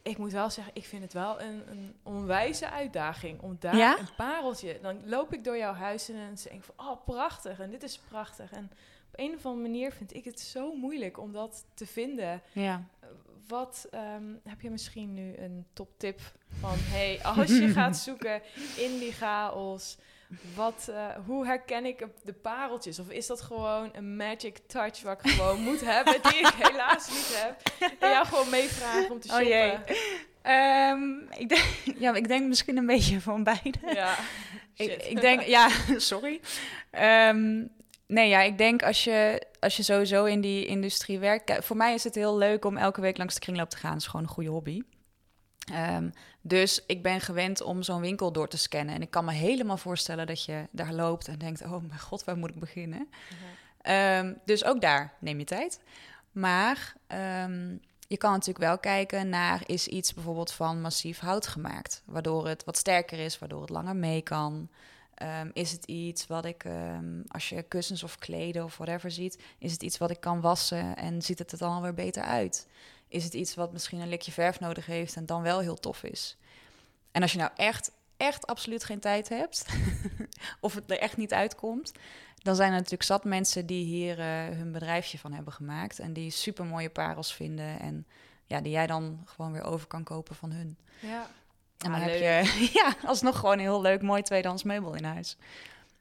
ik 0.03 0.17
moet 0.17 0.31
wel 0.31 0.49
zeggen, 0.49 0.73
ik 0.75 0.85
vind 0.85 1.03
het 1.03 1.13
wel 1.13 1.41
een, 1.41 1.63
een 1.69 1.95
onwijze 2.03 2.69
uitdaging 2.69 3.41
om 3.41 3.55
daar 3.59 3.99
een 3.99 4.15
pareltje. 4.17 4.79
Dan 4.81 5.09
loop 5.09 5.33
ik 5.33 5.43
door 5.43 5.57
jouw 5.57 5.73
huis 5.73 6.09
en 6.09 6.15
dan 6.15 6.25
denk 6.25 6.55
ik 6.55 6.63
van, 6.63 6.87
oh 6.87 7.05
prachtig 7.05 7.59
en 7.59 7.69
dit 7.69 7.83
is 7.83 7.97
prachtig. 7.97 8.51
En 8.51 8.71
op 9.11 9.19
een 9.19 9.35
of 9.35 9.45
andere 9.45 9.67
manier 9.69 9.91
vind 9.91 10.13
ik 10.13 10.25
het 10.25 10.39
zo 10.39 10.75
moeilijk 10.75 11.19
om 11.19 11.31
dat 11.31 11.65
te 11.73 11.85
vinden. 11.85 12.41
Ja. 12.51 12.83
Wat 13.47 13.87
um, 13.93 14.39
heb 14.43 14.61
je 14.61 14.69
misschien 14.69 15.13
nu 15.13 15.37
een 15.37 15.65
toptip 15.73 16.19
van, 16.59 16.75
hey, 16.77 17.19
als 17.23 17.49
je 17.49 17.67
gaat 17.79 17.97
zoeken 17.97 18.41
in 18.77 18.99
die 18.99 19.11
chaos, 19.11 19.97
wat, 20.55 20.87
uh, 20.89 21.05
hoe 21.25 21.45
herken 21.45 21.85
ik 21.85 22.07
de 22.23 22.33
pareltjes? 22.33 22.99
Of 22.99 23.09
is 23.09 23.27
dat 23.27 23.41
gewoon 23.41 23.89
een 23.93 24.15
magic 24.15 24.57
touch 24.67 25.01
wat 25.01 25.19
ik 25.23 25.31
gewoon 25.31 25.61
moet 25.61 25.81
hebben, 25.95 26.21
die 26.21 26.39
ik 26.39 26.53
helaas 26.57 27.09
niet 27.09 27.43
heb? 27.43 27.61
En 27.99 28.09
jou 28.09 28.25
gewoon 28.25 28.49
meevragen 28.49 29.11
om 29.11 29.19
te 29.19 29.27
shoppen. 29.27 29.45
Oh 29.45 29.51
jee. 29.51 29.77
Um, 30.45 31.27
ik, 31.37 31.49
denk, 31.49 31.63
ja, 32.03 32.13
ik 32.13 32.27
denk 32.27 32.47
misschien 32.47 32.77
een 32.77 32.85
beetje 32.85 33.21
van 33.21 33.43
beide. 33.43 33.79
Ja, 33.93 34.15
ik, 34.75 35.03
ik, 35.03 35.21
denk, 35.21 35.41
ja, 35.41 35.69
sorry. 35.97 36.41
Um, 37.29 37.69
nee, 38.07 38.29
ja, 38.29 38.41
ik 38.41 38.57
denk 38.57 38.83
als 38.83 39.03
je, 39.03 39.47
als 39.59 39.77
je 39.77 39.83
sowieso 39.83 40.25
in 40.25 40.41
die 40.41 40.65
industrie 40.65 41.19
werkt... 41.19 41.65
Voor 41.65 41.77
mij 41.77 41.93
is 41.93 42.03
het 42.03 42.15
heel 42.15 42.37
leuk 42.37 42.65
om 42.65 42.77
elke 42.77 43.01
week 43.01 43.17
langs 43.17 43.33
de 43.33 43.39
kringloop 43.39 43.69
te 43.69 43.77
gaan. 43.77 43.91
Dat 43.91 44.01
is 44.01 44.07
gewoon 44.07 44.25
een 44.25 44.31
goede 44.31 44.49
hobby. 44.49 44.81
Um, 45.71 46.11
dus 46.45 46.83
ik 46.85 47.03
ben 47.03 47.21
gewend 47.21 47.61
om 47.61 47.83
zo'n 47.83 48.01
winkel 48.01 48.31
door 48.31 48.47
te 48.47 48.57
scannen. 48.57 48.95
En 48.95 49.01
ik 49.01 49.09
kan 49.09 49.25
me 49.25 49.31
helemaal 49.31 49.77
voorstellen 49.77 50.27
dat 50.27 50.45
je 50.45 50.67
daar 50.71 50.93
loopt 50.93 51.27
en 51.27 51.37
denkt: 51.37 51.61
oh 51.61 51.87
mijn 51.87 51.99
god, 51.99 52.23
waar 52.23 52.37
moet 52.37 52.49
ik 52.49 52.59
beginnen? 52.59 53.09
um, 54.19 54.39
dus 54.45 54.63
ook 54.63 54.81
daar 54.81 55.13
neem 55.19 55.39
je 55.39 55.45
tijd. 55.45 55.79
Maar 56.31 56.95
um, 57.43 57.81
je 58.07 58.17
kan 58.17 58.31
natuurlijk 58.31 58.65
wel 58.65 58.77
kijken 58.77 59.29
naar: 59.29 59.61
is 59.65 59.87
iets 59.87 60.13
bijvoorbeeld 60.13 60.51
van 60.51 60.81
massief 60.81 61.19
hout 61.19 61.47
gemaakt, 61.47 62.01
waardoor 62.05 62.47
het 62.47 62.63
wat 62.63 62.77
sterker 62.77 63.19
is, 63.19 63.39
waardoor 63.39 63.61
het 63.61 63.69
langer 63.69 63.95
mee 63.95 64.21
kan. 64.21 64.69
Um, 65.41 65.51
is 65.53 65.71
het 65.71 65.85
iets 65.85 66.27
wat 66.27 66.45
ik, 66.45 66.65
als 67.27 67.49
je 67.49 67.63
kussens 67.63 68.03
of 68.03 68.17
kleden 68.17 68.63
of 68.63 68.77
whatever 68.77 69.11
ziet, 69.11 69.43
is 69.57 69.71
het 69.71 69.83
iets 69.83 69.97
wat 69.97 70.09
ik 70.09 70.19
kan 70.19 70.41
wassen 70.41 70.95
en 70.97 71.21
ziet 71.21 71.39
het 71.39 71.51
er 71.51 71.57
dan 71.57 71.71
alweer 71.71 71.93
beter 71.93 72.23
uit? 72.23 72.67
Is 73.13 73.23
het 73.23 73.33
iets 73.33 73.55
wat 73.55 73.71
misschien 73.71 73.99
een 73.99 74.09
likje 74.09 74.31
verf 74.31 74.59
nodig 74.59 74.85
heeft 74.85 75.15
en 75.15 75.25
dan 75.25 75.41
wel 75.41 75.59
heel 75.59 75.79
tof 75.79 76.03
is. 76.03 76.37
En 77.11 77.21
als 77.21 77.31
je 77.31 77.37
nou 77.37 77.51
echt, 77.55 77.91
echt 78.17 78.47
absoluut 78.47 78.83
geen 78.83 78.99
tijd 78.99 79.29
hebt, 79.29 79.65
of 80.59 80.75
het 80.75 80.91
er 80.91 80.99
echt 80.99 81.17
niet 81.17 81.33
uitkomt, 81.33 81.91
dan 82.35 82.55
zijn 82.55 82.71
er 82.71 82.75
natuurlijk 82.75 83.03
zat 83.03 83.23
mensen 83.23 83.65
die 83.65 83.85
hier 83.85 84.19
uh, 84.19 84.25
hun 84.57 84.71
bedrijfje 84.71 85.19
van 85.19 85.33
hebben 85.33 85.53
gemaakt 85.53 85.99
en 85.99 86.13
die 86.13 86.29
super 86.29 86.65
mooie 86.65 86.89
parels 86.89 87.33
vinden 87.33 87.79
en 87.79 88.07
ja, 88.45 88.61
die 88.61 88.71
jij 88.71 88.87
dan 88.87 89.21
gewoon 89.25 89.51
weer 89.51 89.63
over 89.63 89.87
kan 89.87 90.03
kopen 90.03 90.35
van 90.35 90.51
hun. 90.51 90.77
Ja. 90.99 91.27
En 91.77 91.91
dan 91.91 92.01
ah, 92.01 92.05
heb 92.05 92.13
je 92.13 92.69
ja, 92.79 92.93
alsnog 93.05 93.39
gewoon 93.39 93.53
een 93.53 93.59
heel 93.59 93.81
leuk, 93.81 94.01
mooi 94.01 94.21
tweedehands 94.21 94.63
meubel 94.63 94.95
in 94.95 95.03
huis. 95.03 95.37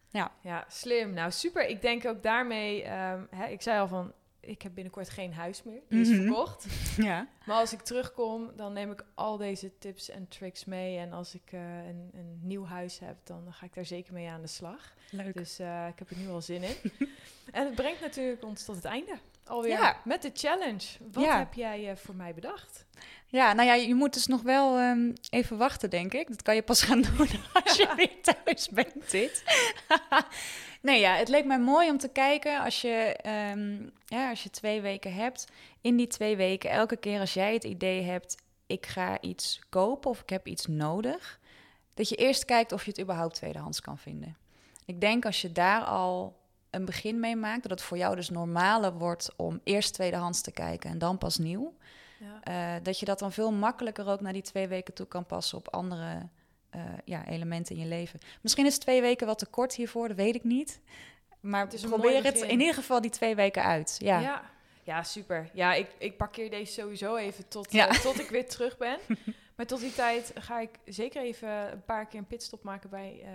Ja. 0.08 0.30
ja, 0.40 0.64
slim. 0.68 1.12
Nou, 1.12 1.30
super. 1.30 1.66
Ik 1.66 1.82
denk 1.82 2.06
ook 2.06 2.22
daarmee, 2.22 2.90
um, 2.90 3.28
hè, 3.30 3.46
ik 3.46 3.62
zei 3.62 3.80
al 3.80 3.88
van, 3.88 4.12
ik 4.44 4.62
heb 4.62 4.74
binnenkort 4.74 5.10
geen 5.10 5.34
huis 5.34 5.62
meer. 5.62 5.80
Die 5.88 6.00
is 6.00 6.08
mhm. 6.08 6.22
verkocht. 6.22 6.66
Ja. 6.96 7.26
Maar 7.46 7.56
als 7.56 7.72
ik 7.72 7.80
terugkom, 7.80 8.50
dan 8.56 8.72
neem 8.72 8.90
ik 8.90 9.04
al 9.14 9.36
deze 9.36 9.78
tips 9.78 10.10
en 10.10 10.28
tricks 10.28 10.64
mee. 10.64 10.98
En 10.98 11.12
als 11.12 11.34
ik 11.34 11.52
uh, 11.52 11.60
een, 11.60 12.10
een, 12.14 12.38
nieuw 12.42 12.64
huis 12.64 12.98
heb, 12.98 13.16
dan 13.24 13.46
ga 13.50 13.66
ik 13.66 13.74
daar 13.74 13.84
zeker 13.84 14.12
mee 14.12 14.28
aan 14.28 14.40
de 14.40 14.46
slag. 14.46 14.94
Leuk. 15.10 15.36
Dus 15.36 15.60
uh, 15.60 15.86
ik 15.88 15.98
heb 15.98 16.10
er 16.10 16.16
nu 16.16 16.28
al 16.28 16.40
zin 16.40 16.62
in. 16.62 16.76
en 17.52 17.64
het 17.64 17.74
brengt 17.74 18.00
natuurlijk 18.00 18.44
ons 18.44 18.64
tot 18.64 18.76
het 18.76 18.84
einde. 18.84 19.18
Alweer 19.44 19.70
ja. 19.70 19.96
met 20.04 20.22
de 20.22 20.30
challenge. 20.34 20.86
Wat 21.12 21.24
ja. 21.24 21.38
heb 21.38 21.54
jij 21.54 21.90
uh, 21.90 21.96
voor 21.96 22.14
mij 22.14 22.34
bedacht? 22.34 22.86
Ja, 23.26 23.52
nou 23.52 23.68
ja, 23.68 23.74
je 23.74 23.94
moet 23.94 24.14
dus 24.14 24.26
nog 24.26 24.42
wel 24.42 24.80
um, 24.80 25.12
even 25.30 25.56
wachten, 25.58 25.90
denk 25.90 26.14
ik. 26.14 26.28
Dat 26.28 26.42
kan 26.42 26.54
je 26.54 26.62
pas 26.62 26.82
gaan 26.82 27.02
doen 27.16 27.28
als 27.52 27.76
je 27.76 27.92
weer 27.96 28.20
thuis 28.22 28.68
bent, 28.68 29.10
dit. 29.10 29.44
Nee, 30.82 31.00
ja, 31.00 31.14
het 31.14 31.28
leek 31.28 31.44
mij 31.44 31.60
mooi 31.60 31.90
om 31.90 31.98
te 31.98 32.08
kijken 32.08 32.60
als 32.60 32.80
je, 32.80 33.18
um, 33.56 33.92
ja, 34.06 34.30
als 34.30 34.42
je 34.42 34.50
twee 34.50 34.80
weken 34.80 35.14
hebt. 35.14 35.46
In 35.80 35.96
die 35.96 36.06
twee 36.06 36.36
weken, 36.36 36.70
elke 36.70 36.96
keer 36.96 37.20
als 37.20 37.34
jij 37.34 37.52
het 37.52 37.64
idee 37.64 38.02
hebt, 38.02 38.42
ik 38.66 38.86
ga 38.86 39.20
iets 39.20 39.60
kopen 39.68 40.10
of 40.10 40.20
ik 40.20 40.30
heb 40.30 40.46
iets 40.46 40.66
nodig, 40.66 41.40
dat 41.94 42.08
je 42.08 42.16
eerst 42.16 42.44
kijkt 42.44 42.72
of 42.72 42.84
je 42.84 42.90
het 42.90 43.00
überhaupt 43.00 43.34
tweedehands 43.34 43.80
kan 43.80 43.98
vinden. 43.98 44.36
Ik 44.84 45.00
denk 45.00 45.24
als 45.24 45.40
je 45.40 45.52
daar 45.52 45.84
al 45.84 46.40
een 46.70 46.84
begin 46.84 47.20
mee 47.20 47.36
maakt, 47.36 47.62
dat 47.62 47.70
het 47.70 47.82
voor 47.82 47.96
jou 47.96 48.16
dus 48.16 48.30
normaler 48.30 48.92
wordt 48.92 49.30
om 49.36 49.60
eerst 49.64 49.94
tweedehands 49.94 50.40
te 50.40 50.52
kijken 50.52 50.90
en 50.90 50.98
dan 50.98 51.18
pas 51.18 51.38
nieuw. 51.38 51.74
Ja. 52.18 52.76
Uh, 52.76 52.84
dat 52.84 52.98
je 52.98 53.04
dat 53.04 53.18
dan 53.18 53.32
veel 53.32 53.52
makkelijker 53.52 54.08
ook 54.08 54.20
naar 54.20 54.32
die 54.32 54.42
twee 54.42 54.68
weken 54.68 54.94
toe 54.94 55.06
kan 55.06 55.26
passen 55.26 55.58
op 55.58 55.68
andere 55.68 56.28
uh, 56.76 56.82
ja, 57.04 57.26
elementen 57.26 57.76
in 57.76 57.82
je 57.82 57.88
leven. 57.88 58.20
Misschien 58.40 58.66
is 58.66 58.78
twee 58.78 59.00
weken 59.00 59.26
wat 59.26 59.38
te 59.38 59.46
kort 59.46 59.74
hiervoor, 59.74 60.08
dat 60.08 60.16
weet 60.16 60.34
ik 60.34 60.44
niet. 60.44 60.80
Maar 61.40 61.68
probeer 61.88 62.24
het 62.24 62.40
in 62.40 62.60
ieder 62.60 62.74
geval 62.74 63.00
die 63.00 63.10
twee 63.10 63.34
weken 63.34 63.62
uit. 63.62 63.96
Ja, 63.98 64.20
ja. 64.20 64.42
ja 64.82 65.02
super. 65.02 65.50
Ja, 65.52 65.74
ik, 65.74 65.88
ik 65.98 66.16
parkeer 66.16 66.50
deze 66.50 66.72
sowieso 66.72 67.16
even 67.16 67.48
tot, 67.48 67.72
ja. 67.72 67.88
uh, 67.88 68.00
tot 68.00 68.20
ik 68.20 68.28
weer 68.28 68.48
terug 68.56 68.76
ben. 68.76 68.98
maar 69.56 69.66
tot 69.66 69.80
die 69.80 69.94
tijd 69.94 70.32
ga 70.34 70.60
ik 70.60 70.70
zeker 70.84 71.22
even 71.22 71.48
een 71.48 71.84
paar 71.84 72.06
keer 72.06 72.18
een 72.18 72.26
pitstop 72.26 72.62
maken 72.62 72.90
bij 72.90 73.20
uh, 73.22 73.28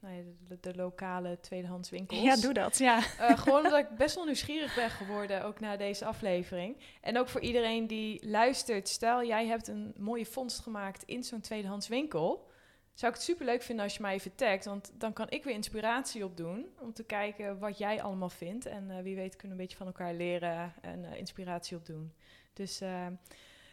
nou 0.00 0.14
ja, 0.14 0.22
de, 0.48 0.58
de, 0.60 0.74
lokale 0.74 1.40
tweedehands 1.40 1.90
winkels. 1.90 2.20
Ja, 2.20 2.36
doe 2.36 2.52
dat, 2.52 2.78
ja. 2.78 3.00
gewoon 3.00 3.64
omdat 3.64 3.78
ik 3.78 3.96
best 3.96 4.14
wel 4.14 4.24
nieuwsgierig 4.24 4.74
ben 4.74 4.90
geworden, 4.90 5.44
ook 5.44 5.60
na 5.60 5.76
deze 5.76 6.04
aflevering. 6.04 6.76
En 7.00 7.18
ook 7.18 7.28
voor 7.28 7.40
iedereen 7.40 7.86
die 7.86 8.28
luistert. 8.28 8.88
Stel, 8.88 9.24
jij 9.24 9.46
hebt 9.46 9.68
een 9.68 9.94
mooie 9.98 10.26
vondst 10.26 10.60
gemaakt 10.60 11.02
in 11.06 11.24
zo'n 11.24 11.40
tweedehands 11.40 11.88
winkel 11.88 12.50
zou 12.94 13.12
ik 13.12 13.18
het 13.18 13.26
super 13.26 13.46
leuk 13.46 13.62
vinden 13.62 13.84
als 13.84 13.94
je 13.94 14.02
mij 14.02 14.14
even 14.14 14.34
tagt. 14.34 14.64
Want 14.64 14.92
dan 14.94 15.12
kan 15.12 15.30
ik 15.30 15.44
weer 15.44 15.54
inspiratie 15.54 16.24
opdoen. 16.24 16.66
Om 16.78 16.92
te 16.92 17.04
kijken 17.04 17.58
wat 17.58 17.78
jij 17.78 18.02
allemaal 18.02 18.28
vindt. 18.28 18.66
En 18.66 18.90
eh, 18.90 19.02
wie 19.02 19.16
weet 19.16 19.36
kunnen 19.36 19.56
we 19.56 19.62
een 19.62 19.68
beetje 19.68 19.76
van 19.76 19.86
elkaar 19.86 20.14
leren 20.14 20.72
en 20.80 21.04
uh, 21.04 21.16
inspiratie 21.16 21.76
opdoen. 21.76 22.12
Dus 22.52 22.82
uh, 22.82 23.06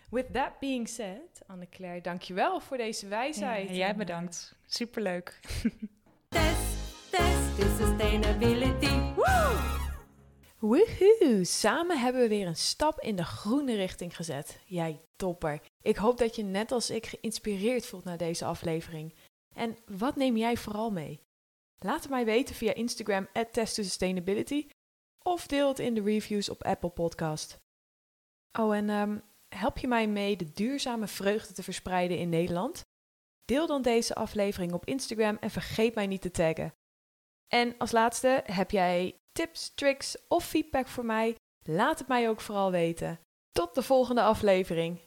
with 0.10 0.34
that 0.34 0.60
being 0.60 0.88
said, 0.88 1.42
Anne-Claire, 1.48 2.02
dankjewel 2.02 2.60
voor 2.60 2.78
deze 2.78 3.08
wijsheid. 3.08 3.70
Ja, 3.70 3.76
jij 3.76 3.96
bedankt. 3.96 4.56
Superleuk. 4.66 5.40
Test, 6.30 7.12
test 7.12 7.58
is 7.58 7.78
sustainability. 7.78 9.14
Woo! 9.16 9.89
Woehoe! 10.60 11.44
Samen 11.44 12.00
hebben 12.00 12.22
we 12.22 12.28
weer 12.28 12.48
een 12.48 12.56
stap 12.56 13.00
in 13.00 13.16
de 13.16 13.24
groene 13.24 13.76
richting 13.76 14.16
gezet. 14.16 14.60
Jij 14.66 15.02
topper. 15.16 15.62
Ik 15.82 15.96
hoop 15.96 16.18
dat 16.18 16.36
je 16.36 16.44
net 16.44 16.72
als 16.72 16.90
ik 16.90 17.06
geïnspireerd 17.06 17.86
voelt 17.86 18.04
naar 18.04 18.18
deze 18.18 18.46
aflevering. 18.46 19.14
En 19.56 19.78
wat 19.86 20.16
neem 20.16 20.38
jij 20.38 20.58
vooral 20.58 20.92
mee? 20.92 21.22
Laat 21.80 22.02
het 22.02 22.10
mij 22.10 22.26
weten 22.26 22.56
via 22.56 22.74
Instagram 22.74 23.28
at 23.34 23.60
Sustainability 23.64 24.68
of 25.24 25.48
deel 25.48 25.68
het 25.68 25.80
in 25.80 25.94
de 25.94 26.02
reviews 26.02 26.50
op 26.50 26.64
Apple 26.64 26.90
Podcast. 26.90 27.58
Oh, 28.60 28.76
en 28.76 28.90
um, 28.90 29.24
help 29.56 29.78
je 29.78 29.88
mij 29.88 30.08
mee 30.08 30.36
de 30.36 30.52
duurzame 30.52 31.08
vreugde 31.08 31.54
te 31.54 31.64
verspreiden 31.64 32.18
in 32.18 32.30
Nederland? 32.30 32.82
Deel 33.46 33.68
dan 33.68 33.82
deze 33.82 34.16
aflevering 34.16 34.74
op 34.74 34.86
Instagram 34.86 35.38
en 35.40 35.50
vergeet 35.50 35.96
mij 35.96 36.08
niet 36.08 36.22
te 36.22 36.32
taggen. 36.32 36.74
En 37.48 37.78
als 37.78 37.92
laatste, 37.92 38.44
heb 38.46 38.72
jij 38.72 39.19
tips, 39.32 39.74
tricks 39.76 40.18
of 40.28 40.46
feedback 40.46 40.88
voor 40.88 41.06
mij? 41.06 41.36
Laat 41.64 42.00
het 42.00 42.08
mij 42.08 42.30
ook 42.30 42.42
vooral 42.42 42.72
weten. 42.72 43.20
Tot 43.52 43.76
de 43.76 43.82
volgende 43.82 44.22
aflevering. 44.22 45.00